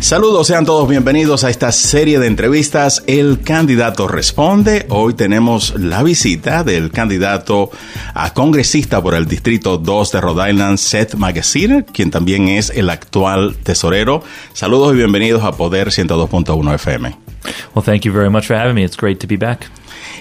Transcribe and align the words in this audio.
Saludos, 0.00 0.46
sean 0.46 0.64
todos 0.64 0.88
bienvenidos 0.88 1.42
a 1.42 1.50
esta 1.50 1.72
serie 1.72 2.20
de 2.20 2.28
entrevistas. 2.28 3.02
El 3.08 3.40
candidato 3.42 4.06
responde. 4.06 4.86
Hoy 4.90 5.14
tenemos 5.14 5.74
la 5.76 6.04
visita 6.04 6.62
del 6.62 6.92
candidato 6.92 7.70
a 8.14 8.32
congresista 8.32 9.02
por 9.02 9.14
el 9.14 9.26
Distrito 9.26 9.76
2 9.76 10.12
de 10.12 10.20
Rhode 10.20 10.50
Island, 10.50 10.78
Seth 10.78 11.16
Magazine, 11.16 11.84
quien 11.84 12.12
también 12.12 12.46
es 12.48 12.70
el 12.70 12.90
actual 12.90 13.56
tesorero. 13.64 14.22
Saludos 14.52 14.94
y 14.94 14.98
bienvenidos 14.98 15.42
a 15.42 15.52
Poder 15.52 15.88
102.1 15.88 16.74
FM. 16.76 17.16
Well, 17.74 17.84
thank 17.84 18.02
you 18.02 18.12
very 18.12 18.30
much 18.30 18.46
for 18.46 18.56
having 18.56 18.76
me. 18.76 18.84
It's 18.84 18.96
great 18.96 19.18
to 19.18 19.26
be 19.26 19.36
back. 19.36 19.68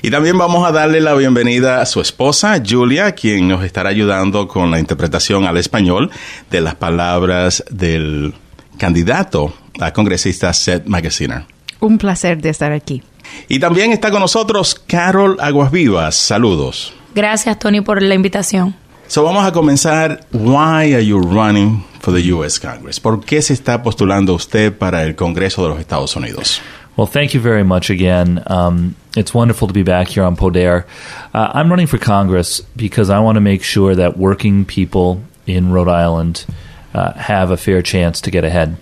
Y 0.01 0.09
también 0.09 0.39
vamos 0.39 0.67
a 0.67 0.71
darle 0.71 1.01
la 1.01 1.13
bienvenida 1.13 1.81
a 1.81 1.85
su 1.85 2.01
esposa, 2.01 2.61
Julia, 2.67 3.13
quien 3.13 3.47
nos 3.47 3.63
estará 3.63 3.89
ayudando 3.89 4.47
con 4.47 4.71
la 4.71 4.79
interpretación 4.79 5.45
al 5.45 5.57
español 5.57 6.09
de 6.49 6.61
las 6.61 6.75
palabras 6.75 7.63
del 7.69 8.33
candidato 8.77 9.53
a 9.79 9.91
congresista 9.91 10.53
Seth 10.53 10.85
Magaziner. 10.85 11.45
Un 11.79 11.97
placer 11.97 12.41
de 12.41 12.49
estar 12.49 12.71
aquí. 12.71 13.03
Y 13.47 13.59
también 13.59 13.91
está 13.91 14.11
con 14.11 14.21
nosotros 14.21 14.75
Carol 14.87 15.37
Aguasvivas. 15.39 16.15
Saludos. 16.15 16.93
Gracias, 17.13 17.59
Tony, 17.59 17.81
por 17.81 18.01
la 18.01 18.15
invitación. 18.15 18.75
So 19.07 19.23
vamos 19.23 19.45
a 19.45 19.51
comenzar. 19.51 20.25
Why 20.33 20.93
are 20.93 21.05
you 21.05 21.19
running 21.19 21.83
for 22.01 22.13
the 22.13 22.31
U.S. 22.33 22.59
Congress? 22.59 22.99
¿Por 22.99 23.23
qué 23.23 23.41
se 23.41 23.53
está 23.53 23.81
postulando 23.81 24.33
usted 24.33 24.73
para 24.73 25.03
el 25.03 25.15
Congreso 25.15 25.63
de 25.63 25.69
los 25.69 25.79
Estados 25.79 26.15
Unidos? 26.15 26.61
Well, 26.97 27.07
thank 27.07 27.33
you 27.33 27.39
very 27.39 27.63
much 27.63 27.89
again. 27.89 28.43
Um, 28.47 28.95
it's 29.15 29.33
wonderful 29.33 29.67
to 29.67 29.73
be 29.73 29.83
back 29.83 30.07
here 30.09 30.23
on 30.23 30.35
Poder. 30.35 30.85
Uh, 31.33 31.51
I'm 31.53 31.69
running 31.69 31.87
for 31.87 31.99
Congress 31.99 32.61
because 32.75 33.09
I 33.09 33.19
want 33.19 33.35
to 33.35 33.41
make 33.41 33.63
sure 33.63 33.95
that 33.95 34.17
working 34.17 34.65
people 34.65 35.21
in 35.45 35.71
Rhode 35.71 35.89
Island 35.89 36.45
uh, 36.93 37.13
have 37.13 37.51
a 37.51 37.57
fair 37.57 37.81
chance 37.81 38.19
to 38.21 38.31
get 38.31 38.43
ahead. 38.43 38.77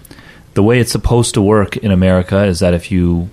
The 0.56 0.64
way 0.64 0.80
it's 0.80 0.92
supposed 0.92 1.34
to 1.34 1.42
work 1.42 1.76
in 1.76 1.92
America 1.92 2.46
is 2.46 2.62
that 2.62 2.74
if 2.74 2.90
you 2.90 3.30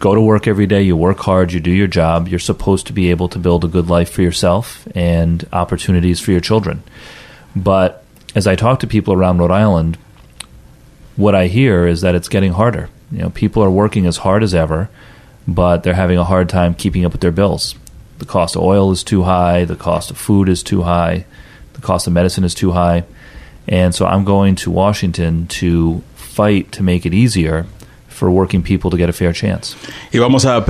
go 0.00 0.12
to 0.12 0.20
work 0.20 0.48
every 0.48 0.66
day, 0.66 0.82
you 0.82 0.96
work 0.96 1.20
hard, 1.20 1.52
you 1.52 1.60
do 1.60 1.70
your 1.70 1.86
job, 1.86 2.26
you're 2.26 2.40
supposed 2.40 2.88
to 2.88 2.92
be 2.92 3.10
able 3.10 3.28
to 3.28 3.38
build 3.38 3.64
a 3.64 3.68
good 3.68 3.86
life 3.86 4.10
for 4.10 4.22
yourself 4.22 4.88
and 4.92 5.48
opportunities 5.52 6.18
for 6.18 6.32
your 6.32 6.40
children. 6.40 6.82
But 7.54 8.04
as 8.34 8.48
I 8.48 8.56
talk 8.56 8.80
to 8.80 8.88
people 8.88 9.14
around 9.14 9.38
Rhode 9.38 9.52
Island, 9.52 9.98
what 11.14 11.36
I 11.36 11.46
hear 11.46 11.86
is 11.86 12.00
that 12.00 12.16
it's 12.16 12.28
getting 12.28 12.54
harder. 12.54 12.88
You 13.12 13.18
know, 13.18 13.30
people 13.30 13.62
are 13.62 13.70
working 13.70 14.06
as 14.06 14.16
hard 14.16 14.42
as 14.42 14.52
ever, 14.52 14.90
but 15.46 15.84
they're 15.84 15.94
having 15.94 16.18
a 16.18 16.24
hard 16.24 16.48
time 16.48 16.74
keeping 16.74 17.04
up 17.04 17.12
with 17.12 17.20
their 17.20 17.30
bills. 17.30 17.76
The 18.18 18.26
cost 18.26 18.56
of 18.56 18.62
oil 18.62 18.90
is 18.90 19.04
too 19.04 19.22
high, 19.22 19.64
the 19.64 19.76
cost 19.76 20.10
of 20.10 20.18
food 20.18 20.48
is 20.48 20.64
too 20.64 20.82
high, 20.82 21.24
the 21.74 21.80
cost 21.80 22.08
of 22.08 22.12
medicine 22.12 22.42
is 22.42 22.54
too 22.54 22.72
high. 22.72 23.04
And 23.68 23.94
so 23.94 24.06
I'm 24.06 24.24
going 24.24 24.56
to 24.56 24.72
Washington 24.72 25.46
to 25.46 26.02
fight 26.34 26.70
to 26.76 26.82
make 26.82 27.06
it 27.06 27.12
easier 27.12 27.66
for 28.08 28.30
working 28.30 28.62
people 28.62 28.90
to 28.90 28.96
get 28.96 29.08
a 29.08 29.12
fair 29.12 29.32
chance. 29.32 29.76
Y 30.12 30.18
vamos 30.18 30.44
a, 30.44 30.56
a 30.56 30.64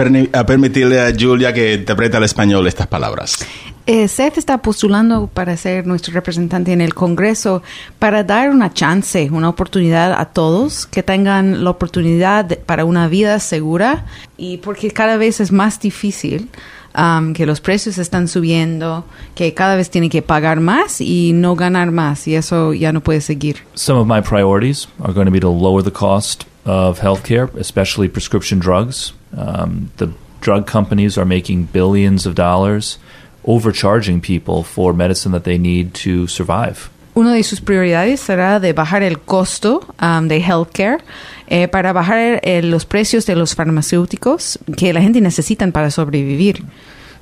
permitirle 0.47 1.01
a 1.01 1.13
Julia 1.19 1.53
que 1.53 1.75
interprete 1.75 2.17
al 2.17 2.25
español 2.25 2.67
estas 2.67 2.87
palabras. 2.87 3.45
Eh, 3.85 4.07
Seth 4.07 4.39
está 4.39 4.59
postulando 4.59 5.27
para 5.27 5.57
ser 5.57 5.89
nuestro 5.89 6.15
representante 6.15 6.73
en 6.73 6.81
el 6.81 6.95
Congreso 6.95 7.65
para 7.99 8.23
dar 8.23 8.51
una 8.51 8.73
chance, 8.73 9.29
una 9.33 9.49
oportunidad 9.49 10.13
a 10.13 10.27
todos 10.27 10.87
que 10.87 11.03
tengan 11.03 11.65
la 11.65 11.71
oportunidad 11.71 12.45
de, 12.45 12.57
para 12.57 12.85
una 12.85 13.09
vida 13.09 13.41
segura 13.41 14.07
y 14.37 14.59
porque 14.59 14.93
cada 14.93 15.17
vez 15.17 15.41
es 15.41 15.51
más 15.51 15.81
difícil. 15.81 16.49
Um, 16.95 17.33
que 17.33 17.47
los 17.47 17.63
precios 17.63 17.97
están 17.97 18.29
subiendo, 18.29 19.05
que 19.35 19.55
cada 19.55 19.77
vez 19.77 19.89
que 19.89 20.21
pagar 20.21 20.61
más 20.61 21.01
y 21.01 21.33
no 21.33 21.57
ganar 21.57 21.91
más, 21.91 22.29
y 22.29 22.35
eso 22.35 22.75
ya 22.75 22.93
no 22.93 23.01
puede 23.01 23.23
seguir. 23.23 23.65
Some 23.75 23.99
of 23.99 24.07
my 24.07 24.21
priorities 24.21 24.89
are 25.01 25.15
going 25.15 25.25
to 25.25 25.33
be 25.33 25.41
to 25.41 25.49
lower 25.49 25.83
the 25.83 25.91
cost 25.91 26.45
of 26.67 27.01
healthcare, 27.01 27.49
especially 27.57 28.09
prescription 28.09 28.59
drugs. 28.59 29.15
Um, 29.35 29.91
the 29.97 30.13
drug 30.43 30.67
companies 30.67 31.17
are 31.17 31.25
making 31.25 31.69
billions 31.73 32.27
of 32.27 32.35
dollars 32.35 32.99
overcharging 33.45 34.21
people 34.21 34.63
for 34.63 34.93
medicine 34.93 35.33
that 35.33 35.45
they 35.45 35.59
need 35.59 35.95
to 35.95 36.27
survive. 36.27 36.91
Una 37.15 37.35
de 37.35 37.43
sus 37.43 37.61
prioridades 37.61 38.21
será 38.21 38.59
de 38.59 38.73
bajar 38.73 39.03
el 39.03 39.19
costo 39.19 39.87
um, 40.01 40.29
de 40.29 40.39
healthcare 40.39 41.05
eh, 41.47 41.69
para 41.69 41.93
bajar 41.93 42.41
eh, 42.43 42.63
los 42.63 42.87
precios 42.87 43.27
de 43.27 43.37
los 43.37 43.55
farmacéuticos 43.55 44.59
que 44.79 44.95
la 44.95 45.03
gente 45.03 45.21
necesita 45.21 45.71
para 45.71 45.91
sobrevivir. 45.91 46.65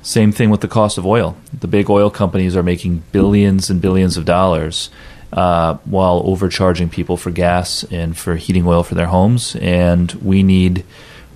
Same 0.01 0.31
thing 0.31 0.49
with 0.49 0.61
the 0.61 0.67
cost 0.69 0.97
of 0.97 1.05
oil. 1.05 1.35
The 1.59 1.67
big 1.67 1.89
oil 1.89 2.09
companies 2.09 2.55
are 2.55 2.63
making 2.63 3.03
billions 3.11 3.69
and 3.69 3.81
billions 3.81 4.17
of 4.17 4.23
dollars 4.25 4.89
uh, 5.33 5.77
while 5.85 6.21
overcharging 6.25 6.89
people 6.89 7.17
for 7.17 7.29
gas 7.29 7.85
and 7.91 8.17
for 8.17 8.35
heating 8.35 8.65
oil 8.65 8.83
for 8.83 8.95
their 8.95 9.07
homes. 9.07 9.57
And 9.61 10.11
we 10.23 10.41
need 10.41 10.85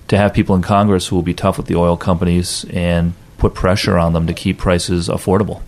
to 0.08 0.16
have 0.16 0.32
people 0.32 0.56
in 0.56 0.62
Congress 0.62 1.08
who 1.08 1.16
will 1.16 1.22
be 1.22 1.34
tough 1.34 1.58
with 1.58 1.66
the 1.66 1.76
oil 1.76 1.96
companies 1.96 2.64
and 2.72 3.12
put 3.38 3.54
pressure 3.54 3.98
on 3.98 4.14
them 4.14 4.26
to 4.26 4.32
keep 4.32 4.58
prices 4.58 5.08
affordable. 5.08 5.60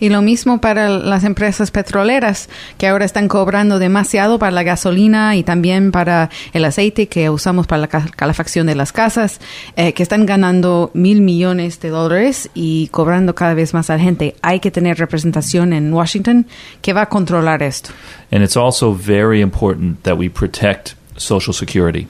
Y 0.00 0.08
lo 0.08 0.22
mismo 0.22 0.60
para 0.60 0.88
las 0.88 1.24
empresas 1.24 1.70
petroleras, 1.70 2.48
que 2.76 2.86
ahora 2.86 3.04
están 3.04 3.28
cobrando 3.28 3.78
demasiado 3.78 4.38
para 4.38 4.52
la 4.52 4.62
gasolina 4.62 5.36
y 5.36 5.42
también 5.42 5.90
para 5.92 6.30
el 6.52 6.64
aceite 6.64 7.08
que 7.08 7.30
usamos 7.30 7.66
para 7.66 7.80
la 7.80 7.88
calefacción 7.88 8.66
de 8.66 8.74
las 8.74 8.92
casas, 8.92 9.40
eh, 9.76 9.92
que 9.92 10.02
están 10.02 10.26
ganando 10.26 10.90
mil 10.94 11.20
millones 11.20 11.80
de 11.80 11.88
dólares 11.88 12.50
y 12.54 12.88
cobrando 12.88 13.34
cada 13.34 13.54
vez 13.54 13.74
más 13.74 13.90
a 13.90 13.96
la 13.96 14.02
gente. 14.02 14.36
Hay 14.42 14.60
que 14.60 14.70
tener 14.70 14.98
representación 14.98 15.72
en 15.72 15.92
Washington 15.92 16.46
que 16.82 16.92
va 16.92 17.02
a 17.02 17.08
controlar 17.08 17.62
esto. 17.62 17.90
And 18.30 18.42
it's 18.42 18.56
also 18.56 18.92
very 18.92 19.40
important 19.40 20.02
that 20.04 20.16
we 20.16 20.28
protect 20.28 20.94
Social 21.16 21.52
Security. 21.52 22.06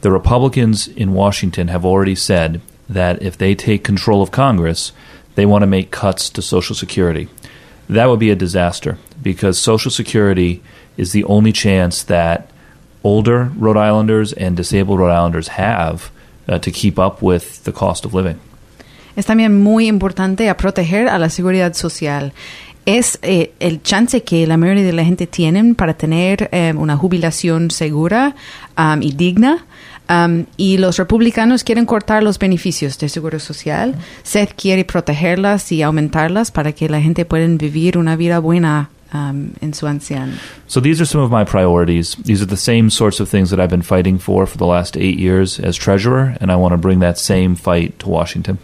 The 0.00 0.10
Republicans 0.10 0.88
in 0.96 1.12
Washington 1.12 1.68
have 1.68 1.84
already 1.84 2.14
said 2.14 2.60
that 2.88 3.20
if 3.20 3.36
they 3.36 3.54
take 3.54 3.82
control 3.82 4.22
of 4.22 4.30
Congress, 4.30 4.92
they 5.38 5.46
want 5.46 5.62
to 5.62 5.68
make 5.68 5.92
cuts 5.92 6.28
to 6.30 6.42
Social 6.42 6.74
Security. 6.74 7.28
That 7.88 8.06
would 8.08 8.18
be 8.18 8.30
a 8.30 8.34
disaster 8.34 8.98
because 9.22 9.56
Social 9.56 9.92
Security 9.92 10.60
is 10.96 11.12
the 11.12 11.22
only 11.24 11.52
chance 11.52 12.02
that 12.06 12.50
older 13.04 13.52
Rhode 13.56 13.76
Islanders 13.76 14.32
and 14.32 14.56
disabled 14.56 14.98
Rhode 14.98 15.12
Islanders 15.12 15.48
have 15.48 16.10
uh, 16.48 16.58
to 16.58 16.72
keep 16.72 16.98
up 16.98 17.22
with 17.22 17.62
the 17.62 17.72
cost 17.72 18.04
of 18.04 18.14
living. 18.14 18.40
Es 19.14 19.26
también 19.26 19.62
muy 19.62 19.86
importante 19.86 20.48
a 20.48 20.56
proteger 20.56 21.08
a 21.08 21.18
la 21.18 21.28
seguridad 21.28 21.74
social. 21.74 22.32
Es 22.84 23.20
eh, 23.22 23.52
el 23.60 23.80
chance 23.82 24.24
que 24.24 24.44
la 24.46 24.56
mayoría 24.56 24.84
de 24.84 24.92
la 24.92 25.04
gente 25.04 25.28
tienen 25.28 25.76
para 25.76 25.94
tener 25.94 26.48
eh, 26.50 26.72
una 26.76 26.96
jubilación 26.96 27.70
segura 27.70 28.34
um, 28.76 29.02
y 29.02 29.12
digna. 29.12 29.66
Um, 30.10 30.46
y 30.56 30.78
los 30.78 30.96
republicanos 30.96 31.64
quieren 31.64 31.84
cortar 31.84 32.22
los 32.22 32.38
beneficios 32.38 32.98
de 32.98 33.10
seguro 33.10 33.38
social. 33.38 33.94
Seth 34.22 34.54
quiere 34.54 34.84
protegerlas 34.84 35.70
y 35.70 35.82
aumentarlas 35.82 36.50
para 36.50 36.72
que 36.72 36.88
la 36.88 37.00
gente 37.00 37.26
pueda 37.26 37.46
vivir 37.46 37.98
una 37.98 38.16
vida 38.16 38.38
buena 38.38 38.88
um, 39.12 39.50
su. 39.72 39.86
So 40.66 40.80
these 40.80 41.00
are 41.00 41.06
some 41.06 41.22
of 41.22 41.30
my 41.30 41.44
priorities. 41.44 42.16
These 42.24 42.42
are 42.42 42.46
the 42.46 42.56
same 42.56 42.90
sorts 42.90 43.20
of 43.20 43.28
things 43.28 43.50
that 43.50 43.60
I've 43.60 43.70
been 43.70 43.82
fighting 43.82 44.18
for 44.18 44.46
for 44.46 44.58
the 44.58 44.66
last 44.66 44.96
eight 44.96 45.18
years 45.18 45.60
as 45.60 45.76
treasurer, 45.76 46.36
and 46.40 46.50
I 46.50 46.56
want 46.56 46.72
to 46.72 46.78
bring 46.78 47.00
that 47.00 47.18
same 47.18 47.54
fight 47.54 47.98
to 48.00 48.08
Washington. 48.08 48.58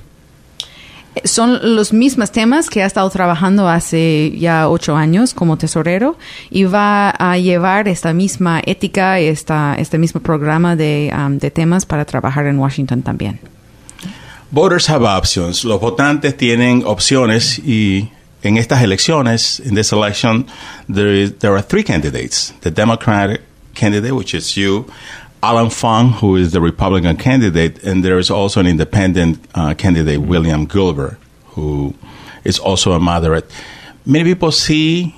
Son 1.22 1.76
los 1.76 1.92
mismos 1.92 2.32
temas 2.32 2.68
que 2.68 2.82
ha 2.82 2.86
estado 2.86 3.08
trabajando 3.10 3.68
hace 3.68 4.32
ya 4.36 4.68
ocho 4.68 4.96
años 4.96 5.34
como 5.34 5.56
tesorero 5.56 6.16
y 6.50 6.64
va 6.64 7.10
a 7.10 7.38
llevar 7.38 7.86
esta 7.88 8.12
misma 8.12 8.60
ética, 8.64 9.20
esta, 9.20 9.76
este 9.78 9.98
mismo 9.98 10.20
programa 10.20 10.74
de, 10.74 11.12
um, 11.16 11.38
de 11.38 11.50
temas 11.50 11.86
para 11.86 12.04
trabajar 12.04 12.46
en 12.46 12.58
Washington 12.58 13.02
también. 13.02 13.38
Voters 14.50 14.88
have 14.88 15.04
options. 15.04 15.64
Los 15.64 15.80
votantes 15.80 16.36
tienen 16.36 16.82
opciones 16.86 17.58
y 17.58 18.10
en 18.42 18.56
estas 18.56 18.82
elecciones, 18.82 19.60
in 19.64 19.74
this 19.74 19.92
election, 19.92 20.46
there, 20.92 21.10
is, 21.10 21.38
there 21.38 21.54
are 21.54 21.62
three 21.62 21.82
candidates. 21.82 22.54
The 22.60 22.70
Democratic 22.70 23.40
candidate, 23.74 24.12
which 24.12 24.34
is 24.34 24.54
you, 24.54 24.86
Alan 25.44 25.68
Fung, 25.68 26.12
who 26.12 26.36
is 26.36 26.52
the 26.52 26.60
Republican 26.62 27.18
candidate, 27.18 27.84
and 27.84 28.02
there 28.02 28.18
is 28.18 28.30
also 28.30 28.60
an 28.60 28.66
independent 28.66 29.38
uh, 29.54 29.74
candidate, 29.74 30.22
William 30.22 30.64
Gilbert, 30.64 31.18
who 31.48 31.92
is 32.44 32.58
also 32.58 32.92
a 32.92 32.98
moderate. 32.98 33.44
Many 34.06 34.24
people 34.24 34.50
see 34.50 35.14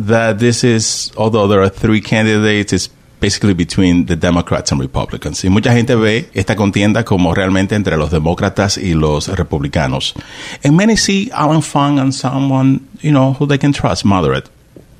that 0.00 0.40
this 0.40 0.64
is, 0.64 1.12
although 1.16 1.46
there 1.46 1.62
are 1.62 1.68
three 1.68 2.00
candidates, 2.00 2.72
it's 2.72 2.88
basically 3.20 3.54
between 3.54 4.06
the 4.06 4.16
Democrats 4.16 4.72
and 4.72 4.80
Republicans. 4.80 5.44
Y 5.44 5.48
mucha 5.48 5.72
gente 5.72 5.94
ve 5.94 6.28
esta 6.34 6.56
contienda 6.56 7.04
como 7.04 7.32
realmente 7.32 7.76
entre 7.76 7.96
los 7.96 8.10
demócratas 8.10 8.78
y 8.78 8.94
los 8.94 9.28
republicanos. 9.28 10.12
And 10.64 10.76
many 10.76 10.96
see 10.96 11.30
Alan 11.30 11.62
Fung 11.62 12.00
as 12.00 12.18
someone, 12.18 12.80
you 13.00 13.12
know, 13.12 13.34
who 13.34 13.46
they 13.46 13.58
can 13.58 13.72
trust, 13.72 14.04
moderate. 14.04 14.48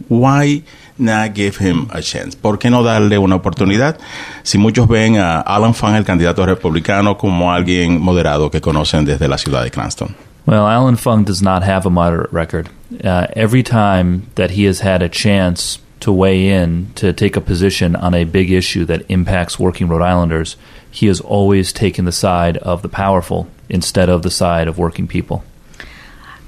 Why 0.09 0.63
not 0.99 1.35
give 1.35 1.57
him 1.59 1.89
a 1.91 2.01
chance? 2.01 2.37
¿Por 2.37 2.59
qué 2.59 2.71
no 2.71 2.83
darle 2.83 3.19
una 3.19 3.37
oportunidad? 3.37 3.99
Si 4.43 4.59
muchos 4.59 4.89
ven 4.89 5.17
a 5.17 5.41
Alan 5.41 5.75
Fung, 5.75 5.95
el 5.95 6.05
candidato 6.05 6.45
republicano, 6.45 7.17
como 7.17 7.53
alguien 7.53 8.01
moderado 8.01 8.51
que 8.51 8.61
conocen 8.61 9.05
desde 9.05 9.29
la 9.29 9.39
ciudad 9.39 9.63
de 9.63 9.71
Cranston. 9.71 10.15
Well, 10.47 10.67
Alan 10.67 10.97
Fung 10.97 11.25
does 11.25 11.43
not 11.43 11.63
have 11.63 11.85
a 11.85 11.91
moderate 11.91 12.33
record. 12.33 12.71
Uh, 13.05 13.27
every 13.37 13.63
time 13.63 14.23
that 14.37 14.53
he 14.53 14.65
has 14.65 14.81
had 14.81 15.03
a 15.03 15.09
chance 15.09 15.79
to 16.01 16.13
weigh 16.13 16.49
in 16.49 16.91
to 16.95 17.13
take 17.13 17.37
a 17.37 17.41
position 17.41 17.95
on 17.97 18.15
a 18.15 18.25
big 18.25 18.51
issue 18.51 18.85
that 18.87 19.05
impacts 19.11 19.59
working 19.59 19.89
Rhode 19.89 20.03
Islanders, 20.03 20.57
he 20.91 21.07
has 21.07 21.21
always 21.21 21.73
taken 21.73 22.07
the 22.07 22.13
side 22.13 22.57
of 22.59 22.83
the 22.83 22.89
powerful 22.89 23.47
instead 23.69 24.09
of 24.09 24.23
the 24.23 24.31
side 24.31 24.69
of 24.69 24.79
working 24.79 25.07
people. 25.07 25.45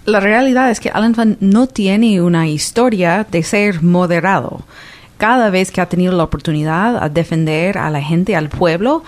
La 0.07 0.21
realidad 0.21 0.71
es 0.71 0.81
que 0.81 0.91
Alan 0.91 1.15
Fung 1.15 1.37
no 1.41 1.67
tiene 1.67 2.21
una 2.23 2.49
historia 2.49 3.27
de 3.31 3.43
ser 3.43 3.83
moderado. 3.83 4.63
Cada 5.19 5.51
vez 5.51 5.71
que 5.71 5.81
ha 5.81 5.87
tenido 5.87 6.13
la 6.17 6.25
oportunidad 6.25 7.03
a 7.03 7.11
defender 7.11 7.77
a 7.77 7.91
la 7.91 8.01
gente, 8.01 8.35
al 8.35 8.49
pueblo, 8.49 9.05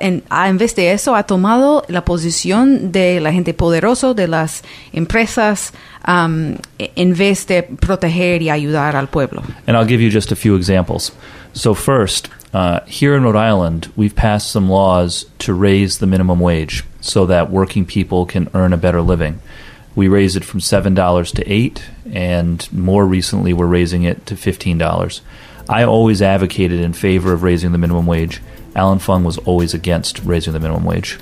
en 0.00 0.58
vez 0.58 0.74
de 0.74 0.92
eso 0.92 1.14
ha 1.16 1.22
tomado 1.24 1.84
la 1.88 2.04
posición 2.04 2.92
de 2.92 3.20
la 3.20 3.32
gente 3.32 3.54
poderosa, 3.54 4.14
de 4.14 4.28
las 4.28 4.62
empresas, 4.92 5.72
um, 6.06 6.56
en 6.78 7.14
vez 7.16 7.46
de 7.46 7.62
proteger 7.62 8.42
y 8.42 8.50
ayudar 8.50 8.96
al 8.96 9.08
pueblo. 9.08 9.42
And 9.66 9.76
I'll 9.76 9.88
give 9.88 10.02
you 10.02 10.10
just 10.10 10.32
a 10.32 10.36
few 10.36 10.56
examples. 10.56 11.12
So, 11.54 11.74
first, 11.74 12.28
uh, 12.52 12.80
here 12.86 13.16
in 13.16 13.22
Rhode 13.22 13.36
Island, 13.36 13.88
we've 13.96 14.14
passed 14.14 14.50
some 14.50 14.68
laws 14.68 15.26
to 15.38 15.54
raise 15.54 15.98
the 15.98 16.06
minimum 16.06 16.40
wage 16.40 16.84
so 17.00 17.26
that 17.26 17.50
working 17.50 17.86
people 17.86 18.26
can 18.26 18.48
earn 18.52 18.74
a 18.74 18.76
better 18.76 19.00
living. 19.00 19.40
We 19.96 20.08
raised 20.08 20.36
it 20.36 20.44
from 20.44 20.60
$7 20.60 21.34
to 21.34 21.52
8 21.52 21.82
and 22.12 22.72
more 22.72 23.04
recently, 23.04 23.52
we're 23.52 23.66
raising 23.66 24.04
it 24.04 24.26
to 24.26 24.34
$15. 24.36 25.20
I 25.68 25.82
always 25.82 26.22
advocated 26.22 26.80
in 26.80 26.92
favor 26.92 27.32
of 27.32 27.42
raising 27.42 27.72
the 27.72 27.78
minimum 27.78 28.06
wage. 28.06 28.40
Alan 28.76 28.98
Fung 28.98 29.24
was 29.24 29.38
always 29.38 29.74
against 29.74 30.20
raising 30.20 30.52
the 30.52 30.60
minimum 30.60 30.84
wage. 30.84 31.18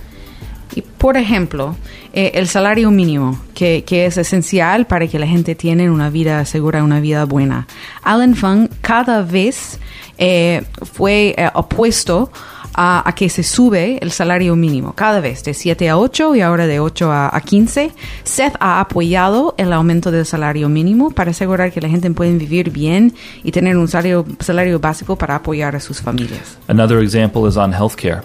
Por 0.98 1.16
ejemplo, 1.16 1.76
eh, 2.12 2.32
el 2.34 2.48
salario 2.48 2.90
mínimo, 2.90 3.38
que, 3.54 3.84
que 3.86 4.06
es 4.06 4.16
esencial 4.16 4.86
para 4.86 5.06
que 5.06 5.18
la 5.20 5.26
gente 5.26 5.54
tenga 5.54 5.84
una 5.84 6.10
vida 6.10 6.44
segura, 6.44 6.82
una 6.82 7.00
vida 7.00 7.24
buena. 7.26 7.68
Alan 8.02 8.34
Fung 8.34 8.68
cada 8.80 9.22
vez 9.22 9.78
eh, 10.18 10.64
fue 10.82 11.34
eh, 11.38 11.48
opuesto 11.54 12.32
a, 12.74 13.12
que 13.16 13.28
se 13.28 13.42
sube 13.42 13.98
el 14.02 14.10
salario 14.10 14.56
mínimo, 14.56 14.94
cada 14.94 15.20
vez, 15.20 15.44
de 15.44 15.54
7 15.54 15.88
a 15.88 15.98
8 15.98 16.34
y 16.34 16.40
ahora 16.40 16.66
de 16.66 16.80
8 16.80 17.10
a, 17.10 17.36
a 17.36 17.40
15. 17.40 17.92
Seth 18.24 18.56
ha 18.60 18.80
apoyado 18.80 19.54
el 19.58 19.72
aumento 19.72 20.10
del 20.10 20.26
salario 20.26 20.68
mínimo 20.68 21.10
para 21.10 21.30
asegurar 21.30 21.72
que 21.72 21.80
la 21.80 21.88
gente 21.88 22.10
pueda 22.10 22.32
vivir 22.32 22.70
bien 22.70 23.14
y 23.42 23.52
tener 23.52 23.76
un 23.76 23.88
salario, 23.88 24.24
salario 24.40 24.78
básico 24.78 25.16
para 25.16 25.36
apoyar 25.36 25.76
a 25.76 25.80
sus 25.80 26.00
familias. 26.00 26.58
Another 26.68 27.00
example 27.00 27.48
is 27.48 27.56
on 27.56 27.72
healthcare. 27.72 28.22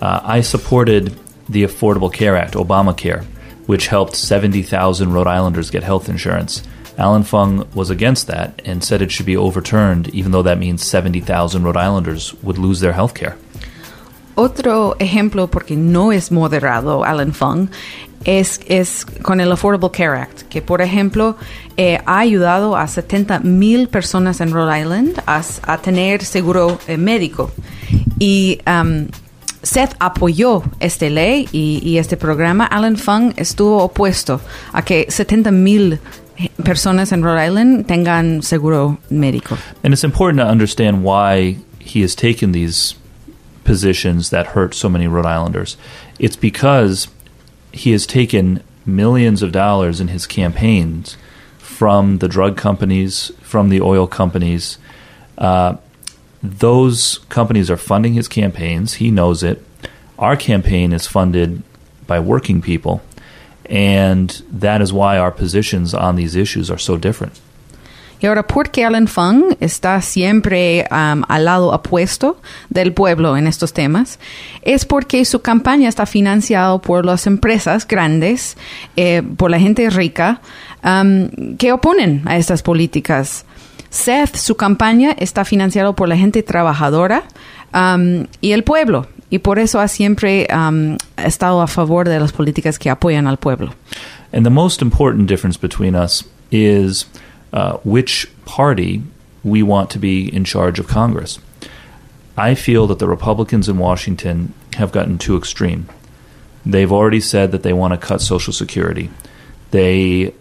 Uh, 0.00 0.20
I 0.24 0.42
supported 0.42 1.12
the 1.48 1.64
Affordable 1.64 2.12
Care 2.12 2.36
Act, 2.36 2.54
Obamacare, 2.54 3.24
which 3.66 3.88
helped 3.88 4.16
70,000 4.16 5.12
Rhode 5.12 5.26
Islanders 5.26 5.70
get 5.70 5.82
health 5.82 6.08
insurance. 6.08 6.62
Alan 6.96 7.24
Fung 7.24 7.66
was 7.74 7.90
against 7.90 8.28
that 8.28 8.60
and 8.64 8.84
said 8.84 9.02
it 9.02 9.10
should 9.10 9.26
be 9.26 9.36
overturned, 9.36 10.08
even 10.14 10.30
though 10.30 10.42
that 10.42 10.58
means 10.58 10.84
70,000 10.84 11.64
Rhode 11.64 11.76
Islanders 11.76 12.34
would 12.42 12.58
lose 12.58 12.80
their 12.80 12.92
health 12.92 13.14
care. 13.14 13.36
Otro 14.34 14.96
ejemplo, 14.98 15.48
porque 15.48 15.76
no 15.76 16.12
es 16.12 16.32
moderado 16.32 17.04
Alan 17.04 17.32
Fung, 17.32 17.68
es, 18.24 18.60
es 18.66 19.04
con 19.04 19.40
el 19.40 19.52
Affordable 19.52 19.90
Care 19.90 20.18
Act, 20.18 20.42
que 20.48 20.62
por 20.62 20.80
ejemplo 20.80 21.36
eh, 21.76 21.98
ha 22.06 22.18
ayudado 22.18 22.76
a 22.76 22.88
70 22.88 23.40
mil 23.40 23.88
personas 23.88 24.40
en 24.40 24.52
Rhode 24.52 24.80
Island 24.80 25.22
a, 25.26 25.42
a 25.66 25.78
tener 25.78 26.24
seguro 26.24 26.78
eh, 26.88 26.96
médico. 26.96 27.52
Y 28.18 28.60
um, 28.66 29.08
Seth 29.62 29.94
apoyó 29.98 30.62
esta 30.80 31.08
ley 31.08 31.48
y, 31.52 31.96
este 31.98 32.16
programa. 32.16 32.66
Alan 32.66 32.96
Fung 32.96 33.32
estuvo 33.36 33.82
opuesto 33.82 34.40
a 34.72 34.82
que 34.82 35.06
70 35.08 35.50
mil 35.50 35.98
personas 36.62 37.12
en 37.12 37.22
Rhode 37.22 37.46
Island 37.46 37.86
tengan 37.86 38.42
seguro 38.42 38.98
médico. 39.10 39.56
And 39.82 39.94
it's 39.94 40.04
important 40.04 40.40
to 40.40 40.46
understand 40.46 41.02
why 41.02 41.58
he 41.78 42.02
has 42.02 42.14
taken 42.14 42.52
these 42.52 42.94
positions 43.64 44.30
that 44.30 44.48
hurt 44.48 44.74
so 44.74 44.88
many 44.88 45.06
Rhode 45.06 45.26
Islanders. 45.26 45.76
It's 46.18 46.36
because 46.36 47.08
he 47.72 47.92
has 47.92 48.06
taken 48.06 48.62
millions 48.86 49.42
of 49.42 49.52
dollars 49.52 50.00
in 50.00 50.08
his 50.08 50.26
campaigns 50.26 51.16
from 51.58 52.18
the 52.18 52.28
drug 52.28 52.56
companies, 52.56 53.32
from 53.40 53.68
the 53.68 53.80
oil 53.80 54.06
companies. 54.06 54.78
Uh, 55.36 55.76
those 56.42 57.18
companies 57.30 57.70
are 57.70 57.76
funding 57.76 58.14
his 58.14 58.28
campaigns. 58.28 58.94
He 58.94 59.10
knows 59.10 59.42
it. 59.42 59.64
Our 60.18 60.36
campaign 60.36 60.92
is 60.92 61.06
funded 61.06 61.62
by 62.06 62.20
working 62.20 62.60
people. 62.60 63.02
And 63.66 64.30
that 64.50 64.82
is 64.82 64.92
why 64.92 65.16
our 65.18 65.30
positions 65.30 65.94
on 65.94 66.16
these 66.16 66.36
issues 66.36 66.70
are 66.70 66.78
so 66.78 66.96
different. 66.96 67.40
Y 68.24 68.26
ahora, 68.26 68.46
¿por 68.46 68.70
qué 68.70 68.86
Alan 68.86 69.06
Fung 69.06 69.54
está 69.60 70.00
siempre 70.00 70.86
um, 70.90 71.24
al 71.28 71.44
lado 71.44 71.68
opuesto 71.72 72.40
del 72.70 72.94
pueblo 72.94 73.36
en 73.36 73.46
estos 73.46 73.74
temas? 73.74 74.18
Es 74.62 74.86
porque 74.86 75.26
su 75.26 75.42
campaña 75.42 75.90
está 75.90 76.06
financiada 76.06 76.78
por 76.78 77.04
las 77.04 77.26
empresas 77.26 77.86
grandes, 77.86 78.56
eh, 78.96 79.20
por 79.36 79.50
la 79.50 79.60
gente 79.60 79.90
rica, 79.90 80.40
um, 80.82 81.56
que 81.58 81.70
oponen 81.72 82.22
a 82.24 82.38
estas 82.38 82.62
políticas. 82.62 83.44
Seth, 83.90 84.36
su 84.36 84.54
campaña 84.54 85.14
está 85.18 85.44
financiada 85.44 85.92
por 85.92 86.08
la 86.08 86.16
gente 86.16 86.42
trabajadora 86.42 87.24
um, 87.74 88.24
y 88.40 88.52
el 88.52 88.64
pueblo. 88.64 89.06
Y 89.28 89.40
por 89.40 89.58
eso 89.58 89.80
ha 89.80 89.88
siempre 89.88 90.48
um, 90.50 90.96
estado 91.18 91.60
a 91.60 91.66
favor 91.66 92.08
de 92.08 92.18
las 92.18 92.32
políticas 92.32 92.78
que 92.78 92.88
apoyan 92.88 93.26
al 93.26 93.36
pueblo. 93.36 93.74
And 94.32 94.44
the 94.44 94.50
most 94.50 94.80
important 94.80 95.28
difference 95.28 95.60
between 95.60 95.94
us 95.94 96.24
is 96.50 97.06
uh, 97.54 97.78
which 97.84 98.28
party 98.44 99.00
we 99.44 99.62
want 99.62 99.88
to 99.88 99.98
be 100.00 100.28
in 100.34 100.44
charge 100.44 100.80
of 100.80 100.88
Congress. 100.88 101.38
I 102.36 102.56
feel 102.56 102.88
that 102.88 102.98
the 102.98 103.06
Republicans 103.06 103.68
in 103.68 103.78
Washington 103.78 104.52
have 104.74 104.90
gotten 104.90 105.18
too 105.18 105.36
extreme. 105.36 105.88
They've 106.66 106.90
already 106.90 107.20
said 107.20 107.52
that 107.52 107.62
they 107.62 107.72
want 107.72 107.92
to 107.92 108.06
cut 108.06 108.20
Social 108.20 108.52
Security. 108.52 109.08
They 109.70 110.34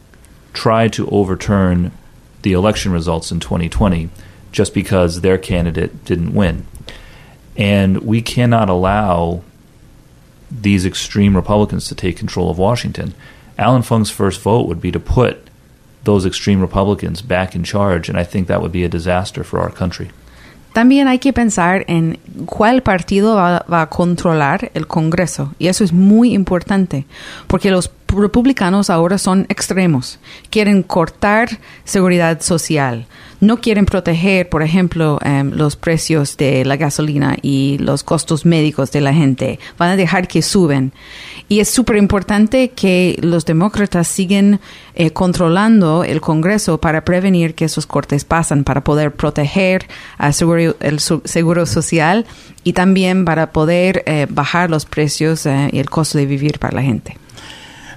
tried 0.54 0.92
to 0.94 1.08
overturn 1.10 1.92
the 2.42 2.54
election 2.54 2.92
results 2.92 3.32
in 3.32 3.40
2020 3.40 4.10
just 4.52 4.74
because 4.74 5.22
their 5.22 5.38
candidate 5.38 6.06
didn't 6.06 6.34
win. 6.34 6.66
And 7.56 8.00
we 8.00 8.24
cannot 8.24 8.70
allow 8.70 9.44
these 10.50 10.84
extreme 10.84 11.36
Republicans 11.36 11.88
to 11.90 11.96
take 11.96 12.18
control 12.18 12.50
of 12.50 12.58
Washington. 12.58 13.14
Alan 13.60 13.84
Fung's 13.84 14.10
first 14.10 14.42
vote 14.42 14.68
would 14.68 14.82
be 14.82 14.92
to 14.92 15.00
put 15.00 15.48
those 16.04 16.26
extreme 16.26 16.62
Republicans 16.62 17.22
back 17.22 17.56
in 17.56 17.64
charge, 17.64 18.10
and 18.10 18.20
I 18.20 18.24
think 18.24 18.48
that 18.48 18.62
would 18.62 18.72
be 18.72 18.84
a 18.84 18.90
disaster 18.90 19.44
for 19.44 19.60
our 19.60 19.72
country. 19.72 20.10
También 20.74 21.08
hay 21.08 21.20
que 21.20 21.34
pensar 21.34 21.86
en 21.88 22.18
cuál 22.46 22.82
partido 22.82 23.36
va, 23.36 23.64
va, 23.72 23.84
a 23.84 23.90
controlar 23.90 24.72
el 24.74 24.88
Congreso. 24.88 25.54
Y 25.60 25.68
eso 25.68 25.84
es 25.84 25.94
muy 25.94 26.34
importante, 26.34 27.06
porque 27.48 27.70
los 27.70 27.92
republicanos 28.20 28.90
ahora 28.90 29.18
son 29.18 29.46
extremos. 29.50 30.20
Quieren 30.50 30.84
cortar 30.84 31.60
seguridad 31.84 32.42
social. 32.42 33.08
No 33.40 33.58
quieren 33.58 33.86
proteger, 33.86 34.48
por 34.48 34.64
ejemplo, 34.64 35.20
um, 35.26 35.50
los 35.52 35.76
precios 35.76 36.38
de 36.38 36.64
la 36.64 36.78
gasolina 36.78 37.36
y 37.42 37.78
los 37.80 38.04
costos 38.04 38.46
médicos 38.46 38.92
de 38.92 39.02
la 39.02 39.14
gente. 39.14 39.60
Van 39.78 39.90
a 39.90 39.96
dejar 39.98 40.30
que 40.30 40.42
suben. 40.42 40.94
Y 41.50 41.60
es 41.60 41.70
súper 41.70 41.98
importante 41.98 42.70
que 42.70 43.20
los 43.22 43.46
demócratas 43.46 44.08
siguen 44.08 44.62
eh, 44.96 45.12
controlando 45.12 46.06
el 46.06 46.22
Congreso 46.22 46.80
para 46.80 47.04
prevenir 47.04 47.54
que 47.54 47.66
esos 47.66 47.86
cortes 47.86 48.24
pasan, 48.24 48.64
para 48.64 48.84
poder 48.84 49.14
proteger 49.14 49.88
al 50.18 50.34
seguro, 50.34 50.78
el 50.80 51.00
seguro 51.02 51.66
social 51.66 52.26
y 52.64 52.72
también 52.72 53.26
para 53.26 53.52
poder 53.52 54.04
eh, 54.06 54.26
bajar 54.30 54.70
los 54.70 54.86
precios 54.86 55.46
eh, 55.46 55.70
y 55.74 55.80
el 55.80 55.90
costo 55.90 56.18
de 56.18 56.26
vivir 56.26 56.60
para 56.60 56.78
la 56.78 56.82
gente. 56.82 57.18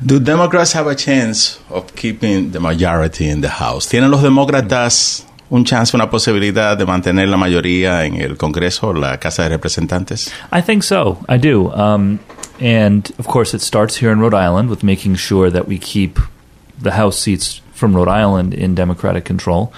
Do 0.04 0.20
Democrats 0.20 0.72
have 0.74 0.86
a 0.86 0.94
chance 0.94 1.58
of 1.70 1.94
keeping 1.94 2.50
the 2.50 2.60
majority 2.60 3.28
in 3.28 3.40
the 3.40 3.48
House? 3.48 3.88
¿Tienen 3.88 4.10
los 4.10 4.22
demócratas 4.22 5.24
un 5.48 5.64
chance, 5.64 5.94
una 5.94 6.10
posibilidad 6.10 6.76
de 6.76 6.84
mantener 6.84 7.28
la 7.28 7.36
mayoría 7.36 8.04
en 8.04 8.20
el 8.20 8.36
Congreso, 8.36 8.92
la 8.92 9.18
Casa 9.18 9.44
de 9.44 9.50
Representantes? 9.50 10.30
I 10.52 10.60
think 10.60 10.82
so. 10.82 11.24
I 11.28 11.38
do. 11.38 11.72
Um, 11.72 12.18
and 12.60 13.10
of 13.18 13.26
course, 13.26 13.54
it 13.54 13.60
starts 13.60 13.96
here 13.96 14.12
in 14.12 14.20
Rhode 14.20 14.34
Island 14.34 14.68
with 14.68 14.82
making 14.82 15.16
sure 15.16 15.50
that 15.50 15.66
we 15.66 15.78
keep 15.78 16.18
the 16.78 16.92
House 16.92 17.18
seats 17.18 17.62
from 17.72 17.94
Rhode 17.94 18.08
Island 18.08 18.54
in 18.54 18.74
Democratic 18.74 19.24
control. 19.24 19.72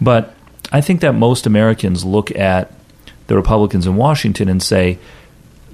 But 0.00 0.34
I 0.72 0.80
think 0.80 1.00
that 1.00 1.14
most 1.14 1.46
Americans 1.46 2.04
look 2.04 2.30
at 2.36 2.72
the 3.26 3.34
Republicans 3.36 3.86
in 3.86 3.96
Washington 3.96 4.48
and 4.48 4.62
say, 4.62 4.98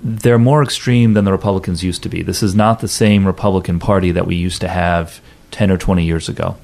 they're 0.02 0.38
more 0.38 0.62
extreme 0.62 1.14
than 1.14 1.24
the 1.24 1.32
Republicans 1.32 1.84
used 1.84 2.02
to 2.02 2.08
be. 2.08 2.22
This 2.22 2.42
is 2.42 2.54
not 2.54 2.80
the 2.80 2.88
same 2.88 3.26
Republican 3.26 3.78
Party 3.78 4.12
that 4.12 4.26
we 4.26 4.36
used 4.36 4.60
to 4.62 4.68
have 4.68 5.20
10 5.50 5.70
or 5.70 5.76
20 5.76 6.04
years 6.04 6.28
ago. 6.28 6.56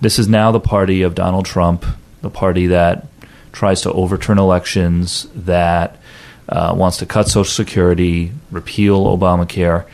This 0.00 0.18
is 0.18 0.28
now 0.28 0.52
the 0.52 0.60
party 0.60 1.02
of 1.02 1.14
Donald 1.14 1.46
Trump, 1.46 1.84
the 2.20 2.30
party 2.30 2.66
that 2.68 3.06
tries 3.52 3.82
to 3.82 3.92
overturn 3.92 4.38
elections, 4.38 5.26
that 5.34 5.98
uh, 6.48 6.74
wants 6.76 6.98
to 6.98 7.06
cut 7.06 7.28
Social 7.28 7.44
Security, 7.44 8.32
repeal 8.50 9.06
Obamacare. 9.06 9.86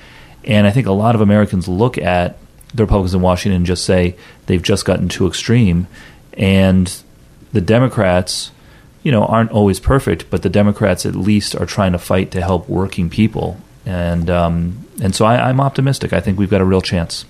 And 0.45 0.67
I 0.67 0.71
think 0.71 0.87
a 0.87 0.93
lot 0.93 1.15
of 1.15 1.21
Americans 1.21 1.69
look 1.69 1.99
at 1.99 2.39
the 2.75 2.85
Republicans 2.85 3.15
in 3.15 3.21
Washington 3.21 3.57
and 3.59 3.67
just 3.67 3.85
say 3.85 4.17
they've 4.47 4.63
just 4.63 4.85
gotten 4.85 5.09
too 5.09 5.27
extreme. 5.27 5.87
And 6.33 6.93
the 7.53 7.61
Democrats, 7.61 8.51
you 9.03 9.11
know, 9.13 9.25
aren't 9.25 9.51
always 9.53 9.81
perfect, 9.81 10.31
but 10.31 10.43
the 10.43 10.49
Democrats 10.51 11.05
at 11.07 11.15
least 11.15 11.55
are 11.55 11.67
trying 11.67 11.93
to 11.93 11.99
fight 11.99 12.31
to 12.33 12.41
help 12.41 12.69
working 12.69 13.09
people, 13.11 13.57
and 13.87 14.29
um, 14.31 14.85
and 15.03 15.15
so 15.15 15.25
I, 15.25 15.49
I'm 15.49 15.61
optimistic. 15.61 16.13
I 16.13 16.21
think 16.21 16.39
we've 16.39 16.51
got 16.51 16.61
a 16.61 16.65
real 16.65 16.83
chance. 16.83 17.25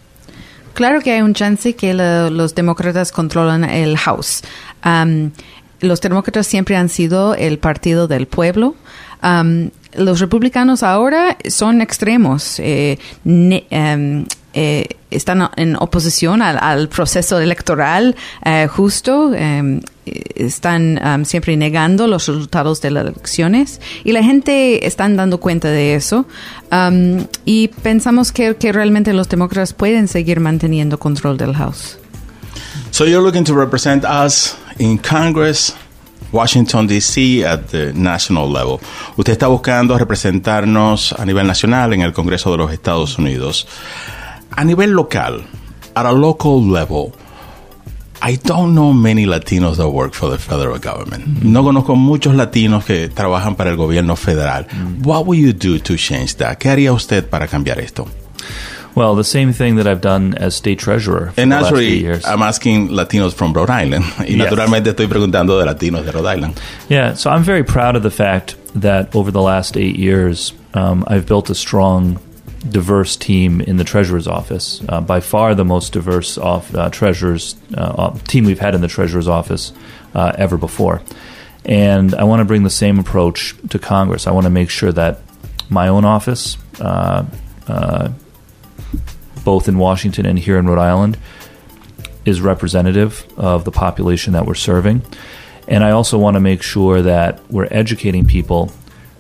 Claro 0.75 1.01
que 1.01 1.13
hay 1.13 1.21
un 1.21 1.35
chance 1.35 1.75
que 1.75 1.93
la- 1.95 2.29
los 2.31 2.55
demócratas 2.55 3.13
controlan 3.13 3.65
el 3.65 3.97
House. 3.97 4.43
Um, 4.85 5.33
los 5.81 6.01
demócratas 6.01 6.47
siempre 6.47 6.77
han 6.77 6.89
sido 6.89 7.35
el 7.35 7.59
partido 7.59 8.07
del 8.07 8.27
pueblo. 8.27 8.75
Um, 9.23 9.71
los 9.95 10.21
republicanos 10.21 10.83
ahora 10.83 11.37
son 11.49 11.81
extremos. 11.81 12.59
eh, 12.61 12.99
ne- 13.25 13.67
em, 13.71 14.25
eh, 14.55 14.97
están 15.11 15.51
en 15.57 15.77
oposición 15.77 16.43
al, 16.43 16.59
al 16.61 16.89
proceso 16.89 17.41
electoral 17.41 18.17
eh, 18.45 18.69
justo. 18.69 19.33
em, 19.35 19.81
están 20.35 21.25
siempre 21.25 21.57
negando 21.57 22.09
los 22.09 22.27
resultados 22.27 22.81
de 22.81 22.91
las 22.91 23.05
elecciones 23.07 23.81
y 24.03 24.11
la 24.11 24.25
gente 24.25 24.85
están 24.85 25.15
dando 25.15 25.39
cuenta 25.39 25.69
de 25.69 25.95
eso 25.95 26.27
y 27.45 27.69
pensamos 27.83 28.33
que, 28.33 28.57
que 28.57 28.73
realmente 28.73 29.13
los 29.13 29.29
demócratas 29.29 29.73
pueden 29.73 30.09
seguir 30.09 30.41
manteniendo 30.41 30.99
control 30.99 31.37
del 31.37 31.55
House. 31.55 31.97
So 32.91 33.05
you're 33.05 33.23
looking 33.23 33.45
to 33.45 33.55
represent 33.55 34.05
us 34.05 34.57
in 34.79 34.99
Congress, 34.99 35.75
Washington, 36.33 36.87
D.C., 36.87 37.45
at 37.45 37.69
the 37.71 37.93
national 37.95 38.51
level. 38.51 38.81
Usted 39.17 39.33
está 39.33 39.47
buscando 39.47 39.97
representarnos 39.97 41.13
a 41.13 41.25
nivel 41.25 41.47
nacional 41.47 41.93
en 41.93 42.03
el 42.03 42.13
Congreso 42.13 42.51
de 42.51 42.59
los 42.59 42.73
Estados 42.73 43.19
Unidos. 43.19 43.67
A 44.57 44.65
nivel 44.65 44.91
local, 44.91 45.43
at 45.97 46.07
a 46.07 46.13
local 46.13 46.61
level, 46.63 47.13
I 48.23 48.37
don't 48.37 48.75
know 48.75 48.93
many 48.93 49.25
Latinos 49.25 49.77
that 49.79 49.89
work 49.89 50.13
for 50.13 50.29
the 50.29 50.37
federal 50.39 50.79
government. 50.79 51.43
No 51.43 51.63
conozco 51.63 51.97
muchos 51.97 52.35
latinos 52.35 52.85
que 52.85 53.09
trabajan 53.09 53.57
para 53.57 53.71
el 53.71 53.77
gobierno 53.77 54.17
federal. 54.17 54.67
What 55.03 55.27
will 55.27 55.39
you 55.39 55.53
do 55.55 55.79
to 55.79 55.97
change 55.97 56.37
that? 56.37 56.59
¿Qué 56.59 56.69
haría 56.69 56.93
usted 56.93 57.31
para 57.31 57.47
cambiar 57.49 57.79
esto? 57.79 58.07
Well, 58.95 59.15
the 59.15 59.25
same 59.25 59.53
thing 59.53 59.77
that 59.77 59.87
I've 59.87 60.01
done 60.03 60.35
as 60.37 60.55
state 60.57 60.81
treasurer 60.81 61.31
for 61.33 61.41
And 61.41 61.53
the 61.53 61.57
last 61.57 61.65
naturally, 61.71 61.99
years. 62.01 62.25
I'm 62.27 62.43
asking 62.43 62.89
Latinos 62.89 63.33
from 63.33 63.53
Rhode 63.55 63.71
Island. 63.71 64.05
Y 64.19 64.35
Yes. 64.35 64.39
naturalmente 64.39 64.91
estoy 64.91 65.07
preguntando 65.07 65.59
de 65.59 65.65
latinos 65.65 66.05
de 66.05 66.11
Rhode 66.13 66.27
Island. 66.37 66.61
Yeah, 66.91 67.15
so 67.15 67.31
I'm 67.31 67.45
very 67.45 67.63
proud 67.63 67.95
of 67.97 68.03
the 68.03 68.11
fact 68.11 68.57
that 68.75 69.15
over 69.15 69.31
the 69.31 69.41
last 69.41 69.77
eight 69.77 69.97
years, 69.97 70.53
um, 70.75 71.05
I've 71.07 71.25
built 71.25 71.49
a 71.51 71.55
strong, 71.55 72.19
diverse 72.69 73.17
team 73.17 73.61
in 73.61 73.77
the 73.77 73.85
treasurer's 73.85 74.27
office. 74.27 74.83
Uh, 74.89 75.01
by 75.01 75.21
far, 75.21 75.55
the 75.55 75.65
most 75.65 75.93
diverse 75.93 76.37
off, 76.37 76.75
uh, 76.75 76.91
treasurer's 76.91 77.57
uh, 77.75 78.17
team 78.21 78.45
we've 78.45 78.61
had 78.61 78.75
in 78.75 78.81
the 78.81 78.89
treasurer's 78.89 79.29
office 79.29 79.73
uh, 80.15 80.33
ever 80.37 80.57
before. 80.57 81.03
And 81.65 82.15
I 82.15 82.25
want 82.25 82.41
to 82.41 82.45
bring 82.45 82.63
the 82.63 82.71
same 82.71 82.99
approach 82.99 83.55
to 83.71 83.79
Congress. 83.79 84.27
I 84.27 84.33
want 84.33 84.45
to 84.45 84.51
make 84.51 84.71
sure 84.71 84.93
that 84.93 85.21
my 85.69 85.89
own 85.89 86.05
office, 86.05 86.57
uh, 86.81 87.25
uh, 87.67 88.11
both 89.45 89.69
in 89.69 89.79
Washington 89.79 90.27
and 90.27 90.39
here 90.39 90.59
in 90.59 90.67
Rhode 90.67 90.81
Island, 90.81 91.19
is 92.25 92.41
representative 92.41 93.27
of 93.37 93.65
the 93.65 93.71
population 93.71 94.35
that 94.35 94.47
we're 94.47 94.55
serving. 94.55 95.03
And 95.67 95.85
I 95.85 95.93
also 95.93 96.19
want 96.19 96.35
to 96.35 96.41
make 96.41 96.63
sure 96.63 97.01
that 97.03 97.41
we're 97.51 97.69
educating 97.71 98.27
people 98.27 98.73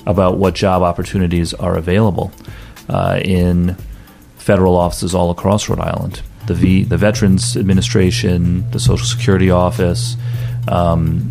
about 0.06 0.38
what 0.38 0.54
job 0.54 0.82
opportunities 0.82 1.54
are 1.54 1.76
available 1.76 2.32
uh, 2.90 3.20
in 3.24 3.76
federal 4.36 4.76
offices 4.76 5.14
all 5.14 5.30
across 5.30 5.68
Rhode 5.68 5.80
Island. 5.80 6.22
The, 6.46 6.54
v, 6.54 6.82
the 6.82 6.96
Veterans 6.96 7.56
Administration, 7.56 8.68
the 8.72 8.80
Social 8.80 9.06
Security 9.06 9.50
Office, 9.50 10.16
um, 10.68 11.30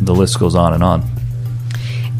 the 0.00 0.14
list 0.14 0.38
goes 0.40 0.54
on 0.54 0.72
and 0.72 0.82
on. 0.82 1.02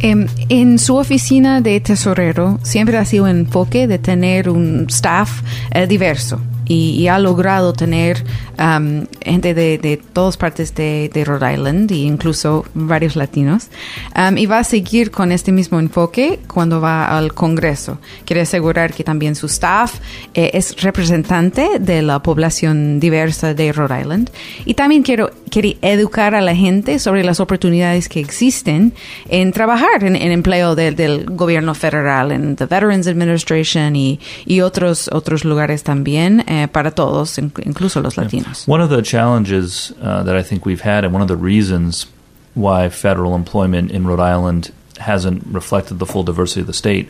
Em, 0.02 0.28
en 0.50 0.78
su 0.78 0.96
oficina 0.96 1.62
de 1.62 1.80
tesorero 1.80 2.58
siempre 2.62 2.98
ha 2.98 3.04
sido 3.06 3.26
enfoque 3.26 3.86
de 3.86 3.98
tener 3.98 4.50
un 4.50 4.86
staff 4.90 5.42
eh, 5.70 5.86
diverso 5.86 6.38
y, 6.66 6.90
y 6.90 7.08
ha 7.08 7.18
logrado 7.18 7.72
tener 7.72 8.24
um, 8.58 9.06
gente 9.22 9.54
de, 9.54 9.78
de 9.78 9.96
todas 9.96 10.36
partes 10.36 10.74
de, 10.74 11.10
de 11.12 11.24
Rhode 11.24 11.54
Island 11.54 11.90
e 11.92 11.96
incluso 11.96 12.64
varios 12.74 13.16
latinos. 13.16 13.68
Um, 14.16 14.36
y 14.38 14.46
va 14.46 14.58
a 14.60 14.64
seguir 14.64 15.10
con 15.10 15.32
este 15.32 15.52
mismo 15.52 15.78
enfoque 15.78 16.40
cuando 16.52 16.80
va 16.80 17.16
al 17.16 17.34
Congreso. 17.34 17.98
Quiere 18.24 18.42
asegurar 18.42 18.92
que 18.92 19.04
también 19.04 19.34
su 19.34 19.46
staff 19.46 20.00
eh, 20.34 20.50
es 20.54 20.80
representante 20.82 21.78
de 21.78 22.02
la 22.02 22.22
población 22.22 22.98
diversa 23.00 23.54
de 23.54 23.72
Rhode 23.72 24.00
Island. 24.00 24.30
Y 24.64 24.74
también 24.74 25.02
quiero, 25.02 25.30
quiere 25.50 25.76
educar 25.82 26.34
a 26.34 26.40
la 26.40 26.54
gente 26.54 26.98
sobre 26.98 27.22
las 27.24 27.40
oportunidades 27.40 28.08
que 28.08 28.20
existen 28.20 28.92
en 29.28 29.52
trabajar 29.52 30.02
en, 30.02 30.16
en 30.16 30.32
empleo 30.32 30.74
del- 30.74 30.96
del 30.96 31.26
gobierno 31.26 31.74
federal, 31.74 32.32
en 32.32 32.56
the 32.56 32.64
Veterans 32.66 33.06
Administration 33.06 33.94
y, 33.96 34.18
y 34.46 34.60
otros, 34.62 35.08
otros 35.12 35.44
lugares 35.44 35.82
también 35.82 36.44
eh, 36.48 36.55
para 36.72 36.90
todos, 36.90 37.38
incluso 37.38 38.02
los 38.02 38.16
latinos. 38.16 38.66
One 38.66 38.80
of 38.80 38.90
the 38.90 39.02
challenges 39.02 39.92
uh, 40.00 40.22
that 40.22 40.36
I 40.36 40.42
think 40.42 40.64
we've 40.64 40.80
had, 40.80 41.04
and 41.04 41.12
one 41.12 41.22
of 41.22 41.28
the 41.28 41.36
reasons 41.36 42.06
why 42.54 42.88
federal 42.88 43.34
employment 43.34 43.90
in 43.90 44.06
Rhode 44.06 44.20
Island 44.20 44.72
hasn't 44.98 45.44
reflected 45.46 45.98
the 45.98 46.06
full 46.06 46.22
diversity 46.22 46.62
of 46.62 46.66
the 46.66 46.72
state, 46.72 47.08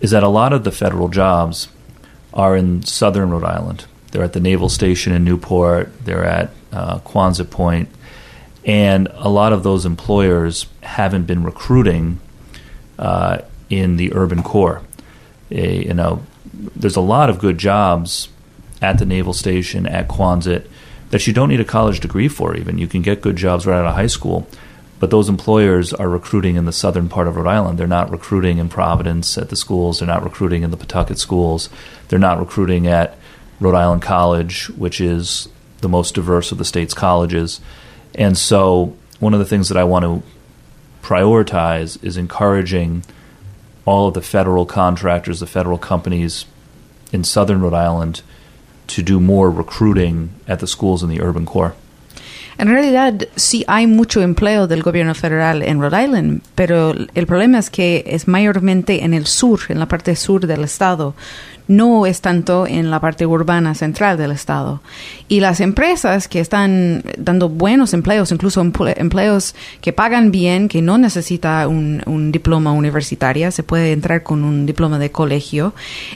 is 0.00 0.10
that 0.10 0.22
a 0.22 0.28
lot 0.28 0.52
of 0.52 0.64
the 0.64 0.72
federal 0.72 1.08
jobs 1.08 1.68
are 2.34 2.56
in 2.56 2.82
southern 2.82 3.30
Rhode 3.30 3.44
Island. 3.44 3.86
They're 4.10 4.24
at 4.24 4.32
the 4.32 4.40
Naval 4.40 4.68
Station 4.68 5.12
in 5.12 5.24
Newport, 5.24 5.90
they're 6.04 6.24
at 6.24 6.50
uh, 6.72 6.98
Quonset 7.00 7.50
Point, 7.50 7.88
and 8.64 9.08
a 9.14 9.28
lot 9.28 9.52
of 9.52 9.62
those 9.62 9.86
employers 9.86 10.66
haven't 10.82 11.26
been 11.26 11.44
recruiting 11.44 12.20
uh, 12.98 13.38
in 13.70 13.96
the 13.96 14.12
urban 14.14 14.42
core. 14.42 14.82
Eh, 15.50 15.82
you 15.86 15.94
know, 15.94 16.22
there's 16.52 16.96
a 16.96 17.00
lot 17.00 17.30
of 17.30 17.38
good 17.38 17.58
jobs 17.58 18.28
at 18.82 18.98
the 18.98 19.06
Naval 19.06 19.32
Station, 19.32 19.86
at 19.86 20.08
Quonset, 20.08 20.66
that 21.10 21.26
you 21.26 21.32
don't 21.32 21.48
need 21.48 21.60
a 21.60 21.64
college 21.64 22.00
degree 22.00 22.28
for. 22.28 22.56
Even 22.56 22.78
you 22.78 22.86
can 22.86 23.02
get 23.02 23.22
good 23.22 23.36
jobs 23.36 23.66
right 23.66 23.78
out 23.78 23.86
of 23.86 23.94
high 23.94 24.06
school, 24.06 24.46
but 24.98 25.10
those 25.10 25.28
employers 25.28 25.92
are 25.92 26.08
recruiting 26.08 26.56
in 26.56 26.64
the 26.64 26.72
southern 26.72 27.08
part 27.08 27.28
of 27.28 27.36
Rhode 27.36 27.46
Island. 27.46 27.78
They're 27.78 27.86
not 27.86 28.10
recruiting 28.10 28.58
in 28.58 28.68
Providence 28.68 29.38
at 29.38 29.48
the 29.48 29.56
schools. 29.56 29.98
They're 29.98 30.08
not 30.08 30.24
recruiting 30.24 30.62
in 30.62 30.70
the 30.70 30.76
Pawtucket 30.76 31.18
schools. 31.18 31.68
They're 32.08 32.18
not 32.18 32.38
recruiting 32.38 32.86
at 32.86 33.16
Rhode 33.60 33.74
Island 33.74 34.02
College, 34.02 34.68
which 34.70 35.00
is 35.00 35.48
the 35.80 35.88
most 35.88 36.14
diverse 36.14 36.52
of 36.52 36.58
the 36.58 36.64
state's 36.64 36.94
colleges. 36.94 37.60
And 38.14 38.36
so, 38.36 38.96
one 39.20 39.34
of 39.34 39.38
the 39.38 39.46
things 39.46 39.68
that 39.68 39.78
I 39.78 39.84
want 39.84 40.04
to 40.04 40.22
prioritize 41.02 42.02
is 42.02 42.16
encouraging 42.16 43.04
all 43.84 44.08
of 44.08 44.14
the 44.14 44.22
federal 44.22 44.64
contractors, 44.66 45.40
the 45.40 45.46
federal 45.46 45.78
companies 45.78 46.46
in 47.12 47.24
southern 47.24 47.60
Rhode 47.60 47.74
Island 47.74 48.22
to 48.88 49.02
do 49.02 49.20
more 49.20 49.50
recruiting 49.50 50.30
at 50.48 50.58
the 50.58 50.66
schools 50.66 51.02
in 51.02 51.08
the 51.08 51.20
urban 51.20 51.44
core. 51.44 51.74
En 52.58 52.68
realidad, 52.68 53.28
sí 53.34 53.64
hay 53.66 53.86
mucho 53.86 54.20
empleo 54.20 54.66
del 54.66 54.82
gobierno 54.82 55.14
federal 55.14 55.62
en 55.62 55.80
Rhode 55.80 56.04
Island, 56.04 56.42
pero 56.54 56.92
el 57.14 57.26
problema 57.26 57.58
es 57.58 57.70
que 57.70 58.04
es 58.06 58.28
mayormente 58.28 59.04
en 59.04 59.14
el 59.14 59.26
sur, 59.26 59.60
en 59.68 59.78
la 59.78 59.86
parte 59.86 60.14
sur 60.16 60.46
del 60.46 60.62
estado. 60.62 61.14
No 61.68 62.06
es 62.06 62.20
tanto 62.20 62.66
en 62.66 62.90
la 62.90 63.00
parte 63.00 63.24
urbana 63.24 63.74
central 63.74 64.18
del 64.18 64.32
estado. 64.32 64.80
Y 65.28 65.40
las 65.40 65.60
empresas 65.60 66.28
que 66.28 66.40
están 66.40 67.02
dando 67.16 67.48
buenos 67.48 67.94
empleos, 67.94 68.32
incluso 68.32 68.62
emple- 68.62 68.94
empleos 68.96 69.54
que 69.80 69.92
pagan 69.92 70.30
bien, 70.30 70.68
que 70.68 70.82
no 70.82 70.98
necesita 70.98 71.66
un, 71.68 72.02
diploma 72.32 72.72
universitario, 72.72 73.50
se 73.50 73.62
puede 73.62 73.92
entrar 73.92 74.22
con 74.22 74.44
un 74.44 74.66
diploma 74.66 74.98
de 74.98 75.10
colegio, 75.10 75.74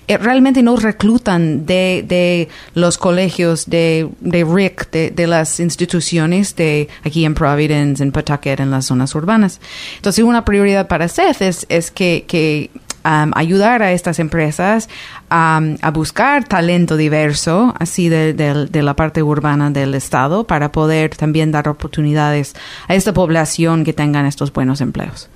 eh, 0.09 0.19
realmente 0.19 0.63
no 0.63 0.77
reclutan 0.77 1.65
de, 1.67 2.05
de 2.07 2.49
los 2.75 2.99
colegios 2.99 3.67
de, 3.67 4.09
de 4.21 4.45
RIC, 4.45 4.91
de, 4.91 5.11
de 5.11 5.27
las 5.27 5.61
instituciones 5.61 6.57
de 6.57 6.89
aquí 7.05 7.25
en 7.25 7.35
Providence, 7.35 8.03
en 8.03 8.13
Pawtucket, 8.13 8.61
en 8.61 8.71
las 8.71 8.87
zonas 8.87 9.15
urbanas. 9.15 9.61
Entonces, 9.97 10.25
una 10.25 10.45
prioridad 10.45 10.89
para 10.89 11.09
Seth 11.09 11.43
es, 11.43 11.67
es 11.69 11.91
que 11.91 12.71
um, 13.07 13.31
ayudar 13.37 13.83
a 13.83 13.93
estas 13.93 14.19
empresas 14.19 14.89
um, 15.31 15.77
a 15.81 15.91
buscar 15.93 16.43
talento 16.49 16.97
diverso, 16.97 17.73
así 17.79 18.09
de, 18.09 18.33
de- 18.35 18.67
de 18.67 18.83
la 18.83 18.95
parte 18.95 19.23
urbana 19.23 19.71
del 19.71 19.95
estado, 19.95 20.45
para 20.45 20.73
poder 20.73 21.15
también 21.17 21.53
dar 21.53 21.69
oportunidades 21.69 22.55
a 22.89 22.95
esta 22.97 23.13
población 23.13 23.85
que 23.85 23.93
tengan 23.93 24.27
estos 24.27 24.53
buenos 24.53 24.81
empleos. 24.81 25.29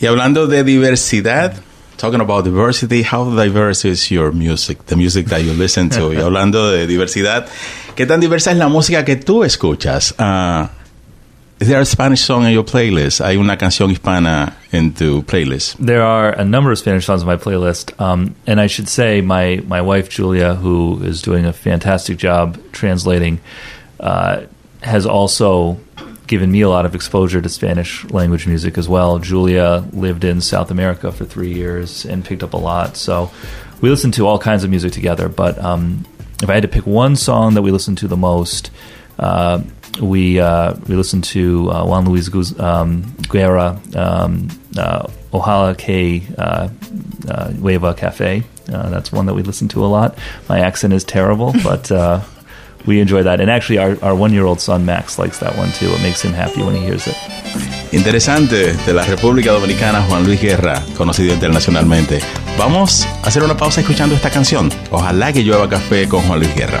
Y 0.00 0.06
hablando 0.06 0.46
de 0.46 0.62
diversidad, 0.64 1.54
talking 1.96 2.20
about 2.20 2.44
diversity, 2.44 3.02
how 3.04 3.24
diverse 3.36 3.84
is 3.86 4.08
your 4.08 4.32
music, 4.32 4.78
the 4.86 4.96
music 4.96 5.28
that 5.28 5.40
you 5.40 5.52
listen 5.52 5.90
to? 5.90 6.12
Y 6.14 6.16
hablando 6.22 6.70
de 6.70 6.86
diversidad, 6.86 7.46
¿qué 7.96 8.06
tan 8.06 8.20
diversa 8.20 8.52
es 8.52 8.56
la 8.56 8.68
música 8.68 9.04
que 9.04 9.16
tú 9.16 9.44
escuchas? 9.44 10.14
Uh, 10.18 10.68
is 11.60 11.68
there 11.68 11.80
a 11.80 11.84
Spanish 11.84 12.22
song 12.22 12.46
in 12.46 12.52
your 12.52 12.64
playlist? 12.64 13.22
¿Hay 13.22 13.36
una 13.36 13.58
canción 13.58 13.90
hispana 13.90 14.54
en 14.72 14.94
tu 14.94 15.22
playlist? 15.22 15.76
There 15.76 16.02
are 16.02 16.30
a 16.30 16.44
number 16.44 16.72
of 16.72 16.78
Spanish 16.78 17.04
songs 17.04 17.20
on 17.20 17.26
my 17.26 17.36
playlist, 17.36 18.00
um, 18.00 18.34
and 18.46 18.58
I 18.58 18.66
should 18.66 18.88
say 18.88 19.20
my 19.20 19.62
my 19.66 19.82
wife 19.82 20.08
Julia, 20.08 20.54
who 20.54 21.02
is 21.02 21.20
doing 21.20 21.44
a 21.44 21.52
fantastic 21.52 22.16
job 22.16 22.58
translating, 22.72 23.40
uh, 24.00 24.46
has 24.82 25.04
also 25.04 25.78
given 26.26 26.50
me 26.50 26.62
a 26.62 26.68
lot 26.70 26.86
of 26.86 26.94
exposure 26.94 27.42
to 27.42 27.48
Spanish 27.50 28.08
language 28.10 28.46
music 28.46 28.78
as 28.78 28.88
well. 28.88 29.18
Julia 29.18 29.84
lived 29.92 30.24
in 30.24 30.40
South 30.40 30.70
America 30.70 31.12
for 31.12 31.26
three 31.26 31.52
years 31.52 32.06
and 32.06 32.24
picked 32.24 32.42
up 32.42 32.54
a 32.54 32.56
lot. 32.56 32.96
So 32.96 33.30
we 33.82 33.90
listened 33.90 34.14
to 34.14 34.26
all 34.26 34.38
kinds 34.38 34.64
of 34.64 34.70
music 34.70 34.92
together. 34.92 35.28
But 35.28 35.58
um, 35.58 36.06
if 36.42 36.48
I 36.48 36.54
had 36.54 36.62
to 36.62 36.68
pick 36.68 36.86
one 36.86 37.16
song 37.16 37.54
that 37.54 37.62
we 37.62 37.70
listened 37.70 37.98
to 37.98 38.08
the 38.08 38.16
most, 38.16 38.70
uh, 39.18 39.60
we 40.00 40.40
uh, 40.40 40.74
we 40.88 40.94
listened 40.96 41.24
to 41.24 41.70
uh, 41.70 41.84
Juan 41.84 42.04
Luis 42.08 42.28
Guz- 42.28 42.58
um, 42.58 43.02
Guerra, 43.28 43.80
um, 43.94 44.48
uh, 44.76 45.06
Ojalá 45.32 45.76
que 45.76 46.22
uh, 46.38 46.68
uh, 47.28 47.48
Hueva 47.60 47.96
Cafe. 47.96 48.42
Uh, 48.72 48.88
that's 48.90 49.12
one 49.12 49.26
that 49.26 49.34
we 49.34 49.42
listen 49.42 49.68
to 49.68 49.84
a 49.84 49.86
lot. 49.88 50.16
My 50.48 50.60
accent 50.60 50.92
is 50.92 51.04
terrible, 51.04 51.52
but 51.64 51.90
uh, 51.92 52.20
we 52.86 53.00
enjoy 53.00 53.22
that. 53.22 53.40
And 53.40 53.50
actually, 53.50 53.78
our, 53.78 53.96
our 54.02 54.14
one 54.14 54.32
year 54.32 54.44
old 54.46 54.60
son 54.60 54.84
Max 54.86 55.18
likes 55.18 55.38
that 55.40 55.56
one 55.56 55.70
too. 55.72 55.86
It 55.92 56.02
makes 56.02 56.22
him 56.22 56.32
happy 56.32 56.62
when 56.62 56.74
he 56.74 56.80
hears 56.82 57.06
it. 57.06 57.16
Interesante, 57.92 58.72
de 58.86 58.92
la 58.92 59.04
República 59.04 59.50
Dominicana, 59.52 60.02
Juan 60.08 60.24
Luis 60.24 60.40
Guerra, 60.40 60.80
conocido 60.96 61.34
internacionalmente. 61.34 62.20
Vamos 62.56 63.04
a 63.24 63.28
hacer 63.28 63.42
una 63.42 63.56
pausa 63.56 63.80
escuchando 63.80 64.14
esta 64.14 64.30
canción. 64.30 64.70
Ojalá 64.90 65.32
que 65.32 65.42
llueva 65.42 65.68
café 65.68 66.08
con 66.08 66.22
Juan 66.22 66.38
Luis 66.38 66.54
Guerra. 66.54 66.80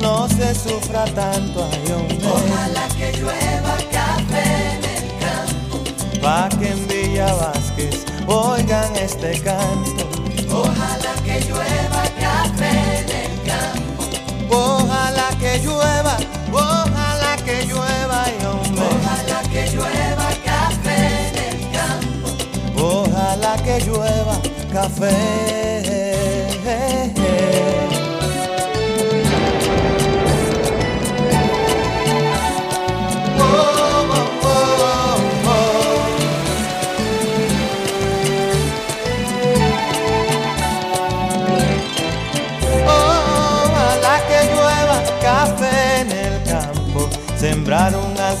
No 0.00 0.28
se 0.28 0.54
sufra 0.54 1.04
tanto 1.04 1.68
ay, 1.70 1.92
hombre. 1.92 2.18
Ojalá 2.26 2.88
que 2.96 3.12
llueva 3.18 3.76
café 3.90 4.46
en 4.74 4.84
el 4.96 5.06
campo. 5.24 5.76
Pa' 6.20 6.48
que 6.58 6.68
en 6.68 6.88
Villa 6.88 7.32
Vázquez 7.34 8.04
oigan 8.26 8.94
este 8.96 9.40
canto. 9.40 10.08
Ojalá 10.50 11.14
que 11.24 11.40
llueva 11.40 12.02
café 12.20 13.00
en 13.00 13.10
el 13.24 13.34
campo. 13.50 14.04
Ojalá 14.50 15.28
que 15.40 15.58
llueva, 15.60 16.16
ojalá 16.52 17.36
que 17.44 17.66
llueva 17.66 18.24
y 18.28 18.44
hombre. 18.44 18.84
Ojalá 18.92 19.42
que 19.50 19.62
llueva 19.72 20.28
café 20.44 21.28
en 21.28 21.36
el 21.48 21.60
campo. 21.76 22.28
Ojalá 22.76 23.56
que 23.64 23.80
llueva 23.80 24.36
café. 24.72 25.71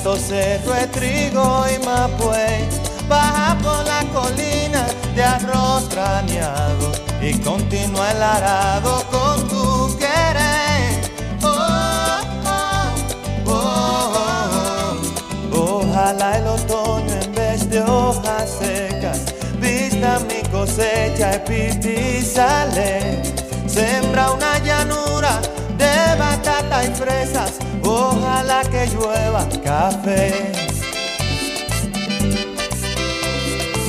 Alto 0.02 0.16
cerro 0.16 0.74
trigo 0.90 1.64
y 1.72 1.86
mapuey, 1.86 2.68
baja 3.08 3.56
por 3.62 3.84
la 3.86 4.02
colina 4.12 4.84
de 5.14 5.22
arroz 5.22 5.88
graneado 5.90 6.90
y 7.20 7.38
continúa 7.38 8.10
el 8.10 8.22
arado 8.22 9.04
con 9.12 9.48
tu 9.48 9.96
querer. 9.98 11.08
Oh, 11.44 12.20
oh, 12.46 13.46
oh, 13.46 14.12
oh. 15.52 15.82
Ojalá 15.82 16.38
el 16.38 16.46
otoño 16.48 17.12
en 17.22 17.32
vez 17.32 17.70
de 17.70 17.80
hojas 17.82 18.58
secas 18.58 19.20
vista 19.60 20.18
mi 20.26 20.42
cosecha 20.50 21.40
y 21.48 22.22
sale. 22.22 23.22
Sembra 23.68 24.32
una 24.32 24.58
llanura 24.58 25.40
de 25.78 26.18
batata 26.18 26.84
y 26.84 26.88
fresas. 26.88 27.71
Ojalá 27.84 28.62
que 28.70 28.86
llueva 28.86 29.46
café. 29.64 30.52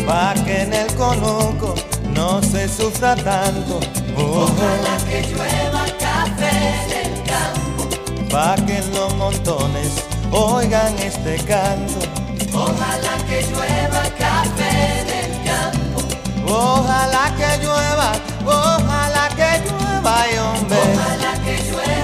Pa' 0.08 0.34
que 0.46 0.62
en 0.64 0.74
el 0.74 0.94
conuco 0.96 1.76
no 2.14 2.42
se 2.42 2.68
sufra 2.68 3.16
tanto. 3.16 3.80
Ojalá 4.18 4.98
que 5.10 5.22
llueva 5.30 5.86
café 6.00 6.52
en 6.84 6.92
el 7.06 7.24
campo. 7.24 7.84
Pa' 8.30 8.56
que 8.66 8.78
en 8.78 8.94
los 8.94 9.16
montones 9.16 10.04
oigan 10.32 10.98
este 11.00 11.36
canto. 11.46 12.00
Ojalá 12.54 13.16
que 13.28 13.42
llueva 13.50 14.04
café 14.18 15.02
en 15.02 15.10
el 15.22 15.44
campo. 15.44 15.84
Ojalá 16.46 17.34
que 17.38 17.64
llueva, 17.64 18.12
ojalá 18.46 19.30
que 19.30 19.62
llueva, 19.66 20.16
y 20.32 20.38
hombre. 20.38 20.78
Ojalá 20.78 21.34
que 21.44 21.56
llueva 21.64 22.03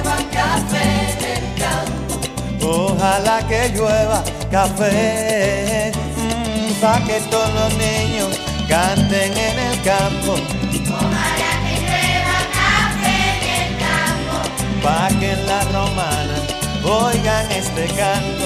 Ojalá 2.99 3.39
que 3.47 3.69
llueva 3.69 4.21
café, 4.51 5.89
mm, 5.95 6.81
pa' 6.81 6.99
que 7.07 7.21
todos 7.31 7.49
los 7.53 7.73
niños 7.75 8.37
canten 8.67 9.31
en 9.37 9.57
el 9.57 9.81
campo. 9.83 10.33
Ojalá 10.33 11.51
que 11.63 11.75
llueva 11.79 12.39
café 12.59 13.15
en 13.31 13.43
el 13.55 13.71
campo. 13.85 14.35
Pa' 14.83 15.07
que 15.17 15.31
en 15.31 15.47
la 15.47 15.61
romana 15.71 16.37
oigan 16.83 17.49
este 17.53 17.85
canto. 17.95 18.45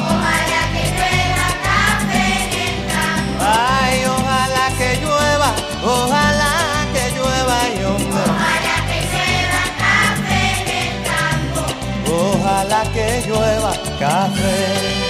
Ojalá 0.00 0.62
que 0.72 0.84
llueva 0.96 1.48
café 1.68 2.24
en 2.44 2.52
el 2.64 2.76
campo. 2.94 3.44
Ay, 3.44 3.96
ojalá 4.16 4.64
que 4.78 4.90
llueva, 5.02 5.50
ojalá 5.84 6.52
que 6.94 7.04
llueva, 7.16 7.58
y. 7.68 7.84
Ojalá 7.84 8.76
que 8.88 8.98
llueva 9.12 9.62
café 9.84 10.40
en 10.62 10.68
el 10.80 10.92
campo. 11.12 11.60
Ojalá 12.10 12.80
que 12.94 13.06
llueva 13.26 13.71
café. 14.02 15.01